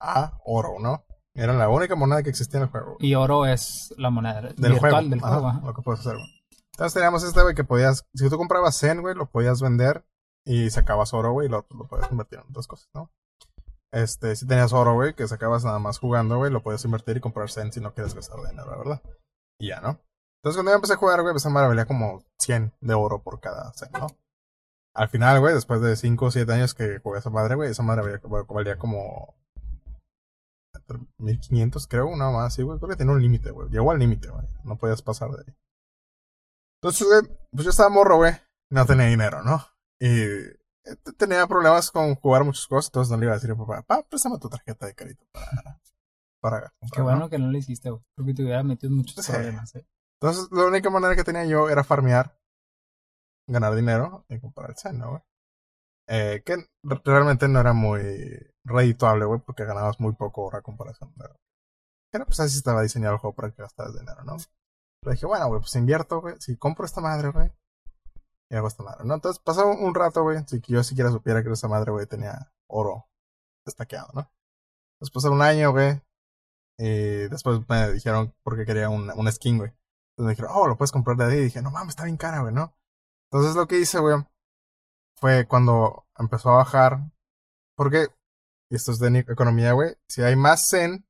[0.00, 1.04] a oro, ¿no?
[1.34, 2.96] Era la única moneda que existía en el juego.
[2.98, 5.02] Y oro es la moneda del juego.
[5.02, 6.36] Del juego Lo que puedes hacer, güey.
[6.72, 10.04] Entonces teníamos este, güey, que podías, si tú comprabas Zen, güey, lo podías vender
[10.44, 13.10] y sacabas oro, güey, y lo, lo puedes convertir en otras cosas, ¿no?
[13.92, 17.20] Este, si tenías oro, güey, que sacabas nada más jugando, güey, lo puedes invertir y
[17.20, 19.02] comprar Zen si no quieres gastar dinero, la verdad.
[19.58, 20.00] Y ya, ¿no?
[20.42, 23.40] Entonces cuando yo empecé a jugar, güey, esa madre valía como 100 de oro por
[23.40, 24.06] cada Zen, ¿no?
[24.94, 27.82] Al final, güey, después de 5 o 7 años que jugué esa madre, güey, esa
[27.82, 29.34] madre valía, valía como
[31.18, 32.78] 1500, creo, nada más, sí, güey.
[32.78, 33.68] Creo que tenía un límite, güey.
[33.70, 34.46] Llegó al límite, güey.
[34.64, 35.56] No podías pasar de ahí.
[36.80, 38.32] Entonces, güey, pues yo estaba morro, güey.
[38.70, 39.64] No tenía dinero, ¿no?
[40.00, 40.56] Y
[40.86, 43.82] eh, tenía problemas con jugar muchas cosas, entonces no le iba a decir a papá,
[43.82, 45.80] papá, préstame tu tarjeta de crédito para,
[46.40, 48.02] para Qué bueno que no lo hiciste, güey.
[48.14, 49.86] Porque te hubiera metido muchos problemas, ¿eh?
[50.20, 52.38] Entonces, la única manera que tenía yo era farmear,
[53.48, 55.22] ganar dinero y comprar el Zen, ¿no, güey?
[56.08, 56.56] Eh, que
[57.04, 58.00] realmente no era muy
[58.66, 61.12] redituable, güey, porque ganabas muy poco ahora comparación.
[62.10, 64.36] Pero, pues así estaba diseñado el juego para que gastaras dinero, ¿no?
[65.00, 66.36] Pero dije, bueno, güey, pues invierto, güey.
[66.40, 67.52] Si compro esta madre, güey,
[68.50, 69.14] y hago esta madre, ¿no?
[69.14, 73.08] Entonces pasó un rato, güey, si yo siquiera supiera que esa madre, güey, tenía oro
[73.64, 74.30] destaqueado, ¿no?
[75.00, 76.00] Después de un año, güey,
[76.78, 79.70] y después me dijeron porque quería un, un skin, güey.
[79.70, 81.38] Entonces me dijeron, oh, lo puedes comprar de ahí.
[81.38, 82.74] Y dije, no mames, está bien cara, güey, ¿no?
[83.30, 84.16] Entonces lo que hice, güey,
[85.18, 87.12] fue cuando empezó a bajar.
[87.76, 88.08] Porque,
[88.74, 91.06] esto es de economía, güey, si hay más Zen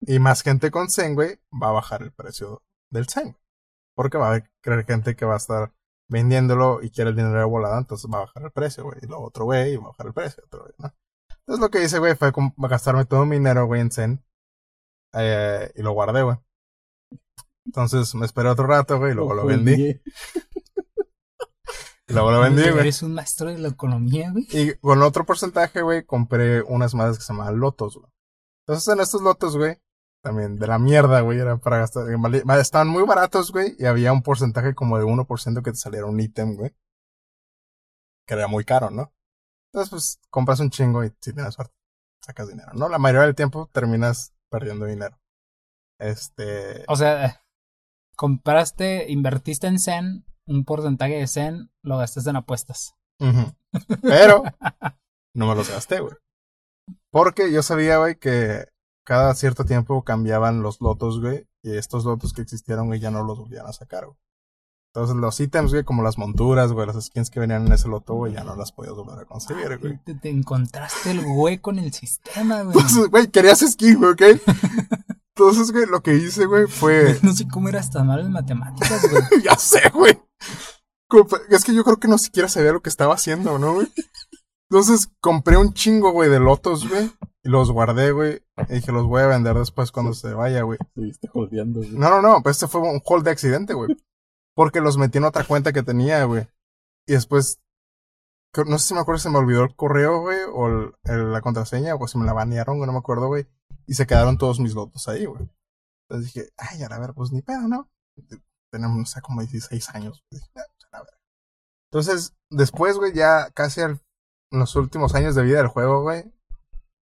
[0.00, 3.36] y más gente con Zen, güey, va a bajar el precio del Zen.
[3.94, 5.72] Porque va a haber gente que va a estar
[6.08, 8.98] vendiéndolo y quiere el dinero de volada, entonces va a bajar el precio, güey.
[9.02, 10.94] Y lo otro, güey, va a bajar el precio, otro, güey, ¿no?
[11.40, 14.24] Entonces lo que hice, güey, fue gastarme todo mi dinero, güey, en Zen.
[15.12, 16.36] Eh, y lo guardé, güey.
[17.66, 20.00] Entonces me esperé otro rato, güey, y luego lo vendí.
[22.06, 22.80] Vendí, güey.
[22.80, 24.46] Eres un maestro de la economía, güey.
[24.50, 28.10] Y con otro porcentaje, güey, compré unas madres que se llamaban lotos, güey.
[28.66, 29.78] Entonces en estos lotos, güey,
[30.22, 32.06] también de la mierda, güey, eran para gastar.
[32.58, 36.18] Estaban muy baratos, güey, y había un porcentaje como de 1% que te saliera un
[36.18, 36.74] ítem, güey.
[38.26, 39.12] Que era muy caro, ¿no?
[39.70, 41.74] Entonces, pues, compras un chingo y si tienes suerte,
[42.22, 42.88] sacas dinero, ¿no?
[42.88, 45.18] La mayoría del tiempo terminas perdiendo dinero.
[45.98, 46.84] Este.
[46.88, 47.44] O sea,
[48.16, 52.94] compraste, invertiste en Zen, un porcentaje de Zen lo gastaste en apuestas.
[54.02, 54.44] Pero
[55.34, 56.14] no me los gasté, güey.
[57.10, 58.66] Porque yo sabía, güey, que
[59.04, 61.46] cada cierto tiempo cambiaban los lotos, güey.
[61.62, 64.18] Y estos lotos que existieron, güey, ya no los volvían a sacar, güey.
[64.94, 68.14] Entonces los ítems, güey, como las monturas, güey, las skins que venían en ese loto,
[68.14, 69.98] güey, ya no las podías volver a conseguir, güey.
[69.98, 72.76] Te, encontraste el hueco en el sistema, güey.
[72.76, 74.22] Entonces, güey, querías skin, güey, ¿ok?
[75.36, 77.18] Entonces, güey, lo que hice, güey, fue...
[77.22, 79.22] No sé cómo eras tan mal en matemáticas, güey.
[79.44, 80.20] ya sé, güey.
[81.50, 83.88] Es que yo creo que no siquiera sabía lo que estaba haciendo, ¿no, güey?
[84.70, 87.10] Entonces compré un chingo, güey, de lotos, güey.
[87.44, 88.42] Y los guardé, güey.
[88.68, 90.78] Y dije, los voy a vender después cuando se vaya, güey.
[90.94, 91.92] Seguiste holdeando, güey.
[91.92, 92.42] No, no, no.
[92.42, 93.96] Pues este fue un hold de accidente, güey.
[94.54, 96.48] Porque los metí en otra cuenta que tenía, güey.
[97.06, 97.60] Y después.
[98.66, 100.38] No sé si me acuerdo si me olvidó el correo, güey.
[100.52, 101.94] O la contraseña.
[101.96, 102.86] O si me la banearon, güey.
[102.86, 103.46] No me acuerdo, güey.
[103.86, 105.48] Y se quedaron todos mis lotos ahí, güey.
[106.08, 107.90] Entonces dije, ay, a ver, pues ni pedo, ¿no?
[108.70, 110.24] Tenemos, no sé, como 16 años.
[110.30, 110.46] Dije,
[110.92, 111.14] a ver.
[111.90, 114.00] Entonces, después, güey, ya casi en
[114.50, 116.32] los últimos años de vida del juego, güey,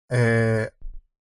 [0.10, 0.72] eh,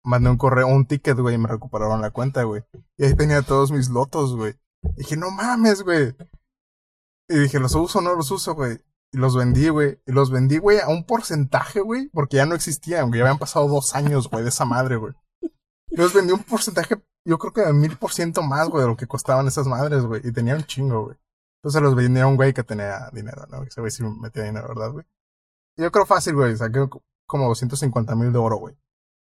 [0.04, 2.64] mandé un correo, un ticket, güey, y me recuperaron la cuenta, güey.
[2.98, 4.56] Y ahí tenía todos mis lotos, güey.
[4.96, 6.16] Dije, no mames, güey.
[7.28, 8.80] Y dije, ¿los uso o no los uso, güey?
[9.12, 10.00] Y los vendí, güey.
[10.06, 13.20] Y los vendí, güey, a un porcentaje, güey, porque ya no existían, güey.
[13.20, 15.14] Ya habían pasado dos años, güey, de esa madre, güey.
[15.92, 18.98] Los vendí un porcentaje, yo creo que de mil por ciento más, güey, de lo
[18.98, 20.22] que costaban esas madres, güey.
[20.24, 21.18] Y tenía un chingo, güey.
[21.62, 23.64] Entonces los vendí a un güey que tenía dinero, ¿no?
[23.64, 25.06] Ese güey sí metía dinero, ¿verdad, güey?
[25.78, 26.56] Yo creo fácil, güey.
[26.56, 26.88] Saqué
[27.28, 28.78] como 250 mil de oro, güey.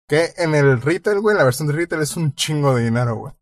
[0.08, 3.34] Que en el retail, güey, la versión de retail es un chingo de dinero, güey.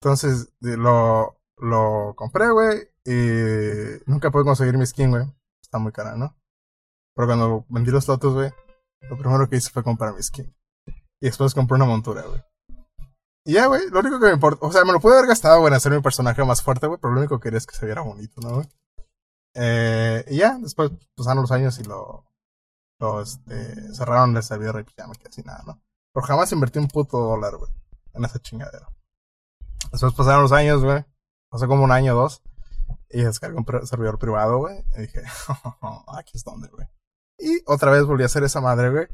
[0.00, 2.88] Entonces, lo, lo compré, güey.
[3.04, 5.24] Y nunca pude conseguir mi skin, güey.
[5.62, 6.36] Está muy cara, ¿no?
[7.14, 8.50] Pero cuando vendí los lotos, güey,
[9.08, 10.52] lo primero que hice fue comprar mi skin.
[11.22, 12.42] Y después compré una montura, güey.
[13.44, 15.60] Y ya, güey, lo único que me importa, o sea, me lo pude haber gastado,
[15.60, 17.76] güey, en hacer mi personaje más fuerte, güey, pero lo único que quería es que
[17.76, 18.68] se viera bonito, ¿no, güey?
[19.54, 22.24] Eh, y ya, después pasaron los años y lo,
[22.98, 25.80] lo este, cerraron el servidor y ya me quedé así nada, ¿no?
[26.12, 27.70] Pero jamás invertí un puto dólar, güey,
[28.14, 28.88] en esa chingadera.
[29.92, 31.04] Después pasaron los años, güey.
[31.48, 32.42] Pasó como un año o dos.
[33.10, 34.84] Y descargué un servidor privado, güey.
[34.96, 35.22] Y dije,
[36.18, 36.88] aquí es donde, güey.
[37.42, 39.08] Y otra vez volví a hacer esa madre, güey.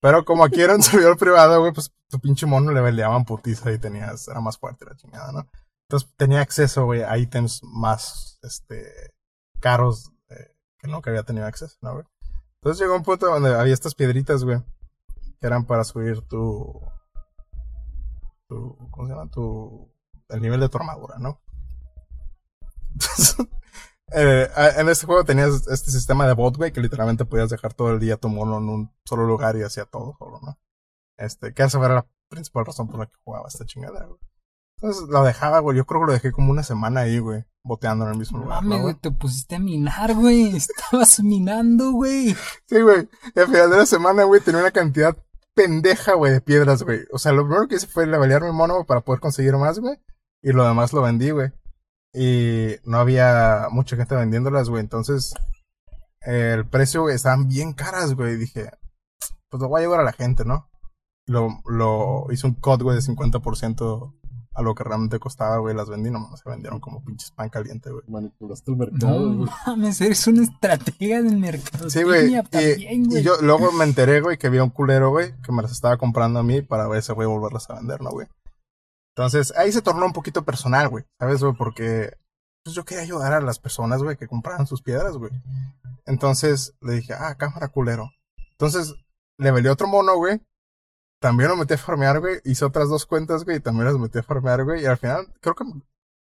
[0.00, 3.70] Pero como aquí era un servidor privado, güey, pues tu pinche mono le peleaban putiza
[3.72, 5.46] y tenías, era más fuerte la chingada, ¿no?
[5.82, 9.14] Entonces tenía acceso, güey, a ítems más, este,
[9.60, 12.04] caros eh, que nunca había tenido acceso, ¿no, güey?
[12.54, 14.62] Entonces llegó un punto donde había estas piedritas, güey,
[15.38, 16.80] que eran para subir tu,
[18.48, 19.30] tu, ¿cómo se llama?
[19.30, 19.92] Tu,
[20.30, 21.42] el nivel de tu armadura, ¿no?
[24.12, 27.92] eh, en este juego tenías este sistema de bot, güey, que literalmente podías dejar todo
[27.92, 30.58] el día tu mono en un solo lugar y hacía todo solo, ¿no?
[31.16, 34.18] Este, que esa era la principal razón por la que jugaba esta chingada, güey.
[34.76, 35.76] Entonces lo dejaba, güey.
[35.76, 37.44] Yo creo que lo dejé como una semana ahí, güey.
[37.62, 38.62] Boteando en el mismo lugar.
[38.62, 40.56] Mame, güey, te pusiste a minar, güey.
[40.56, 42.36] Estabas minando, güey.
[42.66, 43.08] Sí, güey.
[43.34, 45.16] Y al final de la semana, güey, tenía una cantidad
[45.54, 47.00] pendeja, güey, de piedras, güey.
[47.12, 49.98] O sea, lo primero que hice fue levelear mi mono para poder conseguir más, güey.
[50.42, 51.52] Y lo demás lo vendí, güey.
[52.14, 54.80] Y no había mucha gente vendiéndolas, güey.
[54.82, 55.34] Entonces,
[56.22, 58.36] el precio, güey, estaban bien caras, güey.
[58.36, 58.70] Dije,
[59.50, 60.68] pues lo voy a llevar a la gente, ¿no?
[61.26, 64.14] Lo, lo hice un cut, güey, de 50%
[64.56, 67.90] a lo que realmente costaba, güey, las vendí, nomás se vendieron como pinches pan caliente,
[67.90, 68.04] güey.
[68.06, 69.50] Manipulaste el mercado, No güey.
[69.66, 71.90] mames, eres una estratega del mercado.
[71.90, 72.32] Sí, güey.
[72.52, 75.72] Y, y yo luego me enteré, güey, que había un culero, güey, que me las
[75.72, 78.28] estaba comprando a mí para ver ese güey volverlas a vender, ¿no, güey?
[79.16, 81.04] Entonces, ahí se tornó un poquito personal, güey.
[81.20, 81.54] ¿Sabes, güey?
[81.56, 82.16] Porque
[82.64, 85.30] pues yo quería ayudar a las personas, güey, que compraran sus piedras, güey.
[86.06, 88.10] Entonces le dije, ah, cámara culero.
[88.52, 88.94] Entonces
[89.38, 90.40] le velé otro mono, güey.
[91.20, 92.40] También lo metí a farmear, güey.
[92.44, 93.58] Hice otras dos cuentas, güey.
[93.58, 94.82] Y también las metí a farmear, güey.
[94.82, 95.64] Y al final, creo que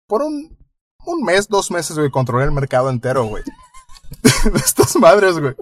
[0.07, 0.57] por un,
[1.05, 3.43] un mes, dos meses, güey, controlé el mercado entero, güey.
[4.53, 5.55] de estas madres, güey.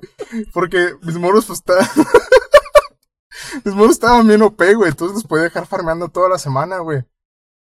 [0.54, 1.88] Porque mis monos, pues, estaban...
[3.64, 4.90] mis monos estaban bien OP, güey.
[4.90, 7.06] Entonces los podía dejar farmeando toda la semana, güey.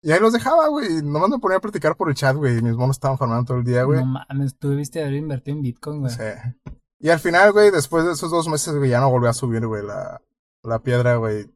[0.03, 1.03] Y ahí los dejaba, güey.
[1.03, 2.59] Nomás me ponía a platicar por el chat, güey.
[2.59, 4.00] Y mis monos estaban farmando todo el día, güey.
[4.00, 6.12] No mames, tú debiste haber invertido en Bitcoin, güey.
[6.12, 6.22] Sí.
[6.98, 9.64] Y al final, güey, después de esos dos meses, güey, ya no volví a subir,
[9.66, 10.20] güey, la,
[10.64, 11.53] la piedra, güey.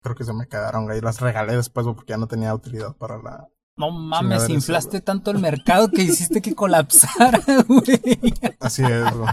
[0.00, 1.00] Creo que se me quedaron, güey.
[1.00, 3.48] Las regalé después, güey, porque ya no tenía utilidad para la.
[3.76, 8.34] No mames, inflaste tanto el mercado que hiciste que colapsara, güey.
[8.60, 9.28] Así es, güey.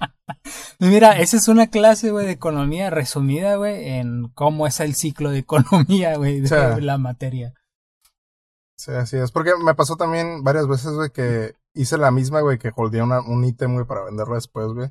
[0.78, 5.30] Mira, esa es una clase, güey, de economía resumida, güey, en cómo es el ciclo
[5.30, 7.54] de economía, güey, de O sea, la materia.
[8.80, 9.30] Sí, así es.
[9.30, 13.20] Porque me pasó también varias veces, güey, que hice la misma, güey, que holdeé una-
[13.20, 14.88] un ítem, güey, para venderlo después, güey.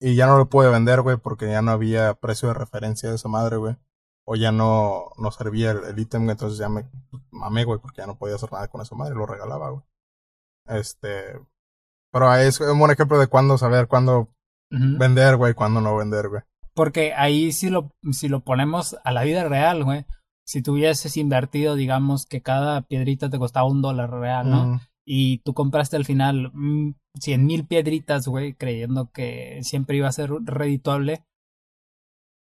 [0.00, 3.16] Y ya no lo pude vender, güey, porque ya no había precio de referencia de
[3.16, 3.76] esa madre, güey.
[4.24, 6.88] O ya no, no servía el ítem, güey, entonces ya me
[7.30, 9.82] mamé, güey, porque ya no podía hacer nada con esa madre, lo regalaba, güey.
[10.68, 11.38] Este.
[12.10, 14.28] Pero ahí es un buen ejemplo de cuándo saber cuándo
[14.70, 16.42] vender, güey, cuándo no vender, güey.
[16.74, 20.06] Porque ahí si lo, si lo ponemos a la vida real, güey,
[20.48, 24.64] si tú hubieses invertido, digamos, que cada piedrita te costaba un dólar real, ¿no?
[24.66, 30.08] Mm, Y tú compraste al final mm, cien mil piedritas, güey, creyendo que siempre iba
[30.08, 31.22] a ser redituable.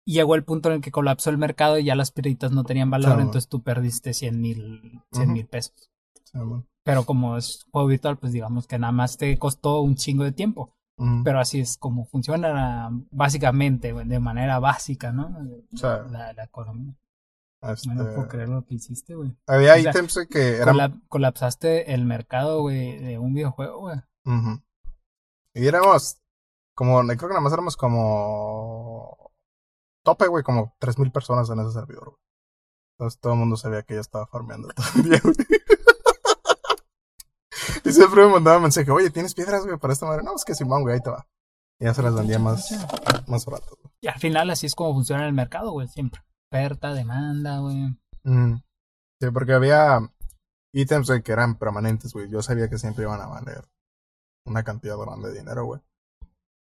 [0.04, 2.64] Y llegó el punto en el que colapsó el mercado y ya las piedritas no
[2.64, 3.22] tenían valor, Claro.
[3.22, 5.92] entonces tú perdiste cien mil, cien mil pesos.
[6.82, 10.32] Pero como es juego virtual, pues digamos que nada más te costó un chingo de
[10.32, 10.74] tiempo.
[10.98, 11.22] Mm.
[11.22, 15.30] Pero así es como funciona básicamente, de manera básica, ¿no?
[16.10, 16.94] La economía.
[17.72, 19.36] Este, No puedo creer lo que hiciste, güey.
[19.46, 23.96] había ítems que eran Colap- colapsaste el mercado, güey, de un videojuego, güey.
[25.54, 26.18] Y éramos
[26.74, 29.30] como, creo que nada más éramos como
[30.02, 32.18] tope, güey, como 3.000 personas en ese servidor, güey.
[32.98, 35.34] Entonces todo el mundo sabía que yo estaba farmeando todo el día, güey.
[37.84, 40.22] Y siempre me mandaba mensaje, oye, ¿tienes piedras, güey, para esta madre?
[40.22, 41.26] No, es que Simón, güey, ahí te va.
[41.78, 42.70] Y ya se las vendía más,
[43.26, 43.92] más barato, güey.
[44.00, 46.22] Y al final así es como funciona el mercado, güey, siempre.
[46.54, 47.96] Oferta, demanda, güey.
[48.22, 48.62] Mm.
[49.20, 49.98] Sí, porque había
[50.72, 52.30] ítems que eran permanentes, güey.
[52.30, 53.64] Yo sabía que siempre iban a valer
[54.46, 55.80] una cantidad grande de dinero, güey.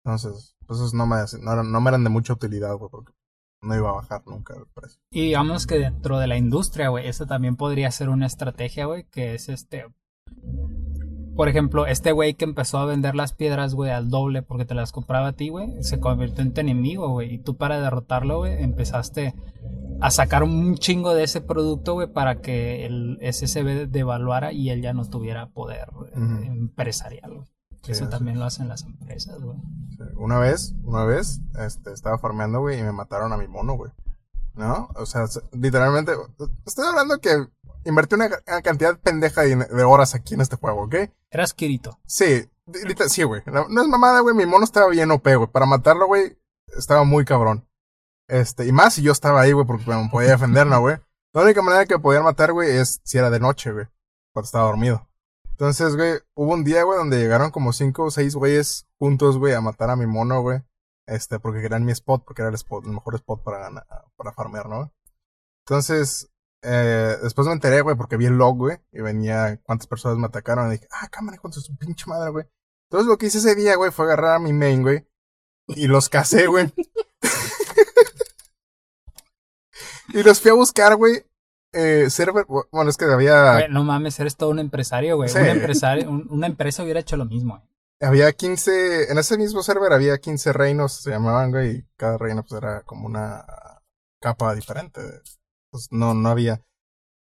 [0.04, 3.12] Entonces, pues esos no me, no, no me eran de mucha utilidad, güey, porque
[3.62, 5.00] no iba a bajar nunca el precio.
[5.12, 9.04] Y digamos que dentro de la industria, güey, eso también podría ser una estrategia, güey,
[9.04, 9.86] que es este...
[11.36, 14.74] Por ejemplo, este güey que empezó a vender las piedras, güey, al doble porque te
[14.74, 17.34] las compraba a ti, güey, se convirtió en tu enemigo, güey.
[17.34, 19.34] Y tú para derrotarlo, güey, empezaste
[20.00, 24.80] a sacar un chingo de ese producto, güey, para que el SSB devaluara y él
[24.82, 25.88] ya no tuviera poder
[26.46, 27.44] empresarial.
[27.82, 29.58] Sí, Eso también lo hacen las empresas, güey.
[29.90, 33.74] Sí, Una vez, una vez, este, estaba farmeando, güey, y me mataron a mi mono,
[33.76, 33.92] güey.
[34.54, 34.88] ¿No?
[34.96, 36.12] O sea, se- literalmente,
[36.64, 37.28] estoy hablando que
[37.86, 40.94] invertí una, una cantidad pendeja de, de horas aquí en este juego, ¿ok?
[41.30, 41.98] Eras Kirito.
[42.06, 42.48] Sí,
[43.08, 43.42] sí, güey.
[43.46, 44.34] No, no es mamada, güey.
[44.34, 45.46] Mi mono estaba bien OP, güey.
[45.48, 46.36] Para matarlo, güey,
[46.76, 47.66] estaba muy cabrón.
[48.28, 50.96] Este, y más si yo estaba ahí, güey, porque me podía defender, ¿no, güey?
[51.32, 53.86] La única manera que podían matar, güey, es si era de noche, güey.
[54.32, 55.08] Cuando estaba dormido.
[55.50, 59.54] Entonces, güey, hubo un día, güey, donde llegaron como cinco o seis güeyes juntos, güey,
[59.54, 60.60] a matar a mi mono, güey.
[61.06, 64.32] Este, porque querían mi spot, porque era el spot, el mejor spot para ganar, para
[64.32, 64.92] farmear, ¿no?
[65.64, 66.28] Entonces,
[66.66, 70.26] eh, después me enteré, güey, porque vi el log, güey, y venía cuántas personas me
[70.26, 72.46] atacaron, y dije, ah, cámara, con su pinche madre, güey.
[72.90, 75.06] Entonces lo que hice ese día, güey, fue agarrar a mi main, güey,
[75.68, 76.72] y los casé, güey.
[80.08, 81.24] y los fui a buscar, güey,
[81.72, 85.28] eh, server, bueno, es que había, no mames, eres todo un empresario, güey.
[85.28, 85.38] Sí.
[85.38, 87.68] Un empresario, un- una empresa hubiera hecho lo mismo, güey.
[88.00, 92.44] había 15, en ese mismo server había 15 reinos, se llamaban, güey, y cada reino,
[92.48, 93.44] pues, era como una
[94.20, 95.00] capa diferente.
[95.76, 96.64] Pues no, no había,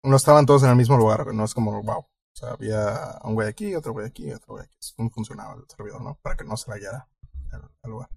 [0.03, 1.99] no estaban todos en el mismo lugar, no es como, wow.
[1.99, 2.07] O
[2.39, 4.77] sea, había un güey aquí, otro güey aquí, otro güey aquí.
[4.79, 6.17] Es como funcionaba el servidor, ¿no?
[6.21, 7.09] Para que no se la guiara
[7.51, 8.09] el, el lugar.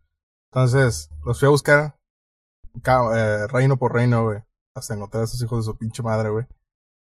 [0.52, 1.98] Entonces, los fui a buscar,
[2.82, 4.38] ca- eh, reino por reino, güey,
[4.76, 6.46] hasta encontrar a esos hijos de su pinche madre, güey.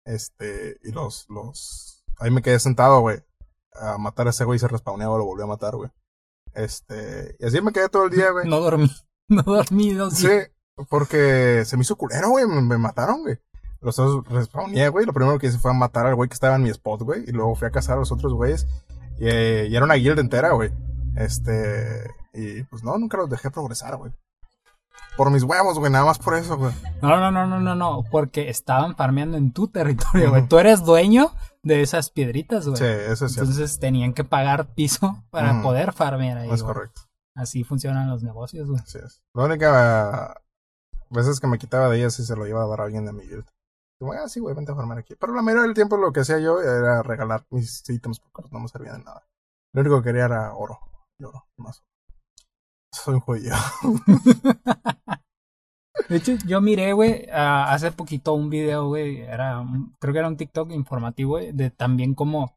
[0.04, 3.24] Este, y los, los, ahí me quedé sentado, güey.
[3.72, 5.90] A matar a ese güey y se respawneaba, lo volví a matar, güey.
[6.54, 8.46] Este, y así me quedé todo el día, güey.
[8.48, 8.88] No dormí.
[9.28, 10.28] No dormí dos Sí,
[10.84, 12.46] porque se me hizo culero, güey.
[12.46, 13.38] Me, me mataron, güey.
[13.80, 15.06] Los dos respawné, güey.
[15.06, 17.24] Lo primero que hice fue matar al güey que estaba en mi spot, güey.
[17.26, 18.66] Y luego fui a cazar a los otros güeyes.
[19.18, 20.70] Y, eh, y era una guild entera, güey.
[21.16, 22.10] Este.
[22.32, 24.12] Y pues no, nunca los dejé progresar, güey.
[25.16, 26.72] Por mis huevos, güey, nada más por eso, güey.
[27.00, 30.46] No, no, no, no, no, no, porque estaban farmeando en tu territorio, güey.
[30.46, 32.76] Tú eres dueño de esas piedritas, güey.
[32.76, 33.50] Sí, eso es cierto.
[33.50, 36.50] Entonces tenían que pagar piso para poder farmear ahí.
[36.50, 36.74] Es güey.
[36.74, 37.02] correcto.
[37.34, 38.80] Así funcionan los negocios, güey.
[38.82, 39.22] Así es.
[39.34, 40.34] La única
[41.10, 43.12] veces que me quitaba de ellas sí se lo iba a dar a alguien de
[43.12, 43.46] mi guild.
[43.98, 45.14] Como, ah, sí, güey, vente a farmar aquí.
[45.16, 48.60] Pero la mayoría del tiempo lo que hacía yo era regalar mis ítems porque no
[48.60, 49.26] me servían de nada.
[49.72, 50.78] Lo único que quería era oro.
[51.18, 51.82] Y oro, y más.
[52.92, 53.54] Soy un judío.
[56.08, 59.64] De hecho, yo miré, güey, hace poquito un video, güey, era,
[59.98, 62.56] creo que era un TikTok informativo, güey, de también cómo,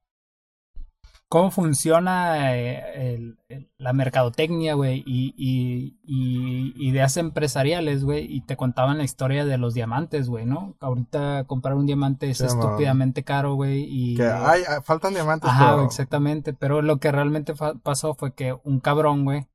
[1.32, 8.42] cómo funciona eh, el- el- la mercadotecnia, güey, y, y, y ideas empresariales, güey, y
[8.42, 10.76] te contaban la historia de los diamantes, güey, ¿no?
[10.80, 12.58] Ahorita comprar un diamante es Sí, man.
[12.60, 14.16] estúpidamente caro, güey, y...
[14.16, 16.54] Que, ay, ah, faltan diamantes, Ajá, pero- exactamente.
[16.54, 17.54] Pero lo que realmente
[17.84, 19.46] pasó fue que un cabrón, güey,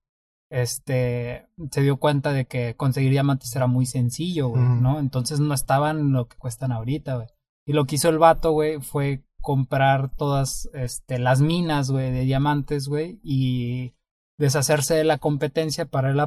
[0.50, 4.62] este, se dio cuenta de que conseguir diamantes era muy sencillo, güey.
[4.62, 5.00] ¿no?
[5.00, 7.26] Entonces no estaban lo que cuestan ahorita, güey.
[7.66, 12.22] Y lo que hizo el vato, güey, fue comprar todas, este, las minas, güey, de
[12.22, 13.94] diamantes, güey, y
[14.38, 16.18] deshacerse de la competencia para él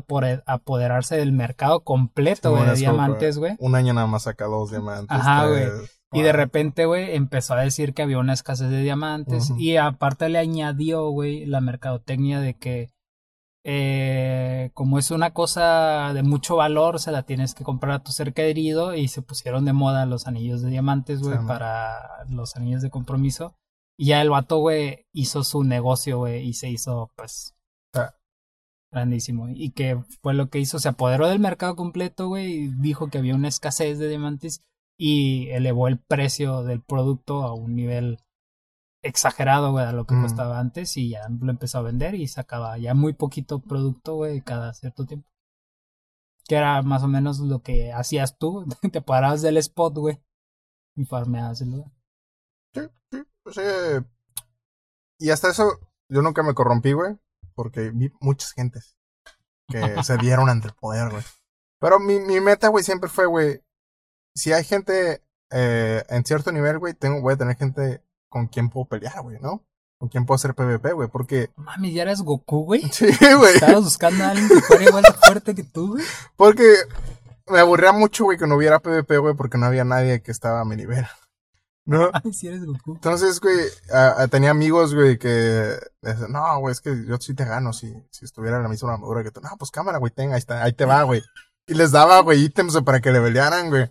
[0.46, 3.56] apoderarse del mercado completo, Sí, de diamantes, güey.
[3.60, 5.10] Un año nada más saca dos diamantes.
[5.10, 5.68] Ajá, güey.
[6.14, 9.52] Y de repente, güey, empezó a decir que había una escasez de diamantes.
[9.58, 12.90] Y aparte le añadió, güey, la mercadotecnia de que
[13.70, 18.14] eh, como es una cosa de mucho valor, se la tienes que comprar a tu
[18.14, 18.96] ser querido.
[18.96, 22.90] Y se pusieron de moda los anillos de diamantes, güey, Sí, para los anillos de
[22.90, 23.56] compromiso.
[24.00, 27.56] Y ya el vato, güey, hizo su negocio, güey, y se hizo, pues,
[27.94, 28.14] Ah.
[28.90, 29.50] grandísimo.
[29.50, 33.18] Y que fue lo que hizo, se apoderó del mercado completo, güey, y dijo que
[33.18, 34.62] había una escasez de diamantes
[34.98, 38.20] y elevó el precio del producto a un nivel
[39.08, 40.22] exagerado, güey, a lo que Mm.
[40.24, 44.42] costaba antes y ya lo empezó a vender y sacaba ya muy poquito producto, güey,
[44.42, 45.30] cada cierto tiempo.
[46.48, 50.22] Que era más o menos lo que hacías tú, te parabas del spot, güey,
[50.96, 51.92] y farmeabas el lugar.
[52.74, 52.82] Sí,
[53.12, 53.62] sí, sí.
[55.20, 55.80] Y hasta eso,
[56.10, 57.18] yo nunca me corrompí, güey.
[57.56, 58.96] Porque vi muchas gentes
[59.68, 61.24] que se dieron ante el poder, güey.
[61.80, 63.62] Pero mi, mi meta, güey, siempre fue, güey.
[64.36, 68.70] Si hay gente eh, en cierto nivel, güey, tengo, voy a tener gente con quien
[68.70, 69.64] puedo pelear, güey, ¿no?
[70.00, 71.08] Con quien puedo hacer PvP, güey.
[71.10, 71.50] Porque.
[71.56, 72.82] Mami, ya eres Goku, güey.
[72.92, 73.08] Sí,
[73.38, 73.56] güey.
[73.56, 76.06] Estabas buscando a alguien que fuera igual de fuerte que tú, güey.
[76.36, 76.76] Porque
[77.48, 80.62] me aburría mucho, güey, que no hubiera PvP, güey, porque no había nadie que estaba
[80.62, 81.06] a mi nivel.
[81.86, 82.12] ¿No?
[82.14, 82.96] Ay, si eres Goku.
[82.96, 83.56] Entonces, güey,
[84.30, 88.26] tenía amigos, güey, que decían, no, güey, es que yo sí te gano si, si
[88.26, 89.40] estuviera en la misma armadura que tú.
[89.40, 91.24] No, pues cámara, güey, ten, ahí, está, ahí te va, güey.
[91.66, 93.90] Y les daba, güey, ítems para que le pelearan, güey.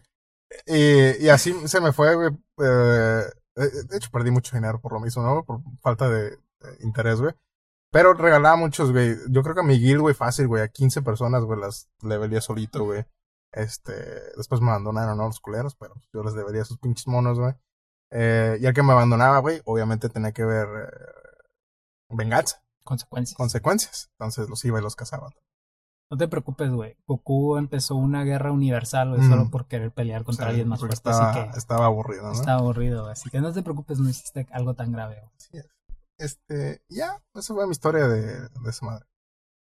[0.67, 2.31] Y, y así se me fue, güey.
[2.59, 3.23] eh,
[3.57, 5.45] de hecho, perdí mucho dinero por lo mismo, ¿no?
[5.45, 6.39] Por falta de, de
[6.81, 7.35] interés, güey.
[7.91, 9.17] Pero regalaba muchos, güey.
[9.31, 10.63] Yo creo que a mi guild, güey, fácil, güey.
[10.63, 13.05] A 15 personas, güey, las levelía solito, güey.
[13.53, 13.93] Este,
[14.37, 15.27] después me abandonaron, ¿no?
[15.27, 17.55] Los culeros, pero yo les debería sus pinches monos, güey.
[18.11, 21.47] Eh, y al que me abandonaba, güey, obviamente tenía que ver eh,
[22.11, 23.37] venganza, Consecuencias.
[23.37, 24.11] consecuencias.
[24.13, 25.31] Entonces los iba y los cazaba.
[26.11, 26.97] No te preocupes, güey.
[27.07, 29.31] Goku empezó una guerra universal, güey, Mm.
[29.31, 30.95] solo por querer pelear contra alguien más fuerte.
[30.95, 32.33] estaba, así que estaba aburrido, ¿no?
[32.33, 33.13] está aburrido, güey.
[33.13, 35.33] Así que no te preocupes, no hiciste algo tan grave, güey.
[35.65, 35.69] Es.
[36.19, 39.05] Este, ya, esa fue mi historia de, de esa madre.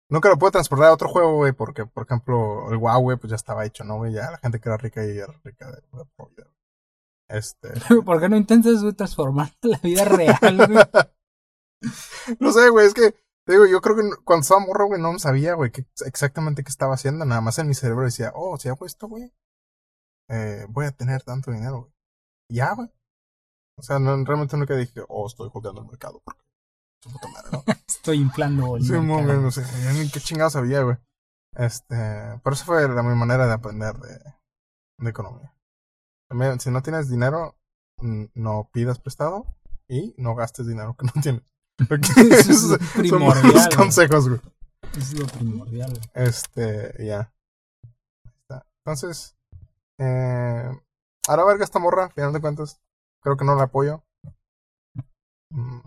[0.10, 3.30] Nunca lo pude transportar a otro juego, güey, porque, por ejemplo, el WoW, güey, pues
[3.30, 4.12] ya estaba hecho, ¿no, güey?
[4.14, 6.46] Ya la gente que era rica y era rica de, de.
[7.30, 7.70] Este,
[8.06, 10.84] ¿Por qué no intentas, güey, transformar la vida real, güey?
[12.40, 13.16] no sé, güey, es que,
[13.48, 16.94] digo, yo creo que cuando estaba morro, güey, no sabía, güey, qué- exactamente qué estaba
[16.96, 17.26] haciendo.
[17.26, 19.34] Nada más en mi cerebro decía, oh, si hago esto, güey,
[20.30, 21.94] eh, voy a tener tanto dinero, güey.
[22.50, 22.90] Ya, güey.
[23.78, 26.42] O sea, no, realmente nunca dije, oh, estoy jugando el mercado, porque
[27.34, 27.64] madre, ¿no?
[27.88, 28.84] Estoy inflando, güey.
[28.84, 29.64] Sí, muy bien, no sé,
[29.94, 30.98] ni qué chingado sabía, güey.
[31.56, 31.96] Este,
[32.44, 34.20] pero esa fue la mi manera de aprender de,
[35.00, 35.54] de economía.
[36.30, 37.58] También, si no tienes dinero,
[38.34, 39.46] no pidas prestado
[39.88, 41.44] y no gastes dinero que no tienes.
[41.90, 43.70] Eso es lo son primordial, buenos güey.
[43.78, 44.42] consejos, güey.
[44.98, 46.02] Es lo primordial, güey.
[46.28, 47.34] Este, ya.
[48.42, 48.66] Está.
[48.86, 49.36] Entonces,
[50.00, 50.70] eh,
[51.28, 52.80] ahora verga esta morra, al final de cuentas.
[53.24, 54.04] Creo que no la apoyo.
[55.52, 55.80] Mm.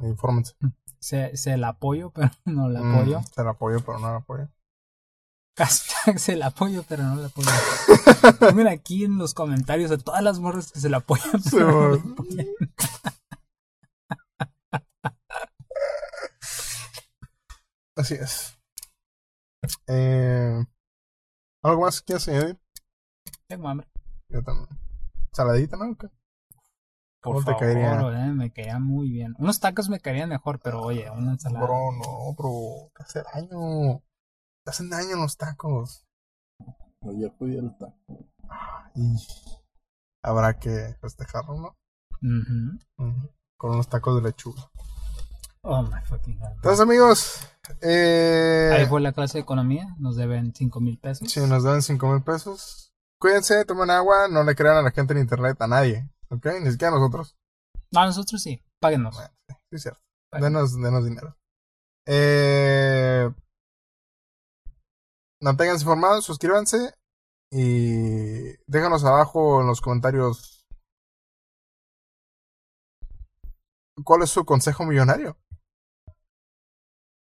[0.00, 0.54] Infórmense.
[0.98, 3.20] Se, se la apoyo, pero no la Mm, apoyo.
[3.34, 4.48] se la apoyo, pero no la apoyo.
[5.58, 7.48] Hashtag se la apoyo, pero no la apoyo.
[8.40, 11.40] Pongan aquí en los comentarios a todas las morras que se la apoyan.
[11.50, 12.46] Pero no la apoyan.
[17.96, 18.58] Así es.
[19.86, 20.64] Eh,
[21.64, 22.60] ¿Algo más que quieras añadir?
[23.48, 23.88] Tengo hambre.
[24.28, 24.68] Yo también.
[25.32, 25.96] ¿Saladita, no?
[27.22, 27.98] ¿Cómo te caería?
[28.00, 29.34] Eh, me caía muy bien.
[29.38, 31.64] Unos tacos me caerían mejor, pero oye, una ensalada.
[31.64, 32.90] Bro, no, bro.
[32.94, 34.02] Te hace daño.
[34.64, 36.06] Te hacen daño los tacos.
[37.00, 38.30] Ayer fui el taco.
[38.94, 39.16] Y
[40.22, 41.76] habrá que festejarlo, ¿no?
[43.58, 44.70] Con unos tacos de lechuga.
[45.68, 46.52] Oh my fucking god.
[46.54, 47.40] Entonces, amigos.
[47.80, 48.70] Eh...
[48.72, 49.96] Ahí fue la clase de economía.
[49.98, 51.28] Nos deben 5 mil pesos.
[51.28, 52.94] Sí, nos deben 5 mil pesos.
[53.18, 54.28] Cuídense, tomen agua.
[54.28, 56.08] No le crean a la gente en internet, a nadie.
[56.30, 56.46] ¿Ok?
[56.62, 57.36] Ni siquiera a nosotros.
[57.90, 58.62] No, a nosotros sí.
[58.78, 59.16] Páguenos.
[59.16, 60.00] sí, es cierto.
[60.30, 61.36] Denos, denos dinero.
[62.06, 63.28] Eh...
[65.40, 66.94] Manténganse informados, suscríbanse.
[67.50, 70.64] Y déjanos abajo en los comentarios.
[74.04, 75.36] ¿Cuál es su consejo millonario?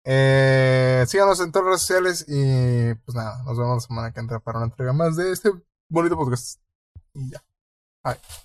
[0.07, 4.19] Eh, síganos en todas las redes sociales y pues nada, nos vemos la semana que
[4.19, 5.51] entra para una entrega más de este
[5.89, 6.61] bonito podcast.
[7.13, 7.43] Y ya.
[8.03, 8.44] Bye.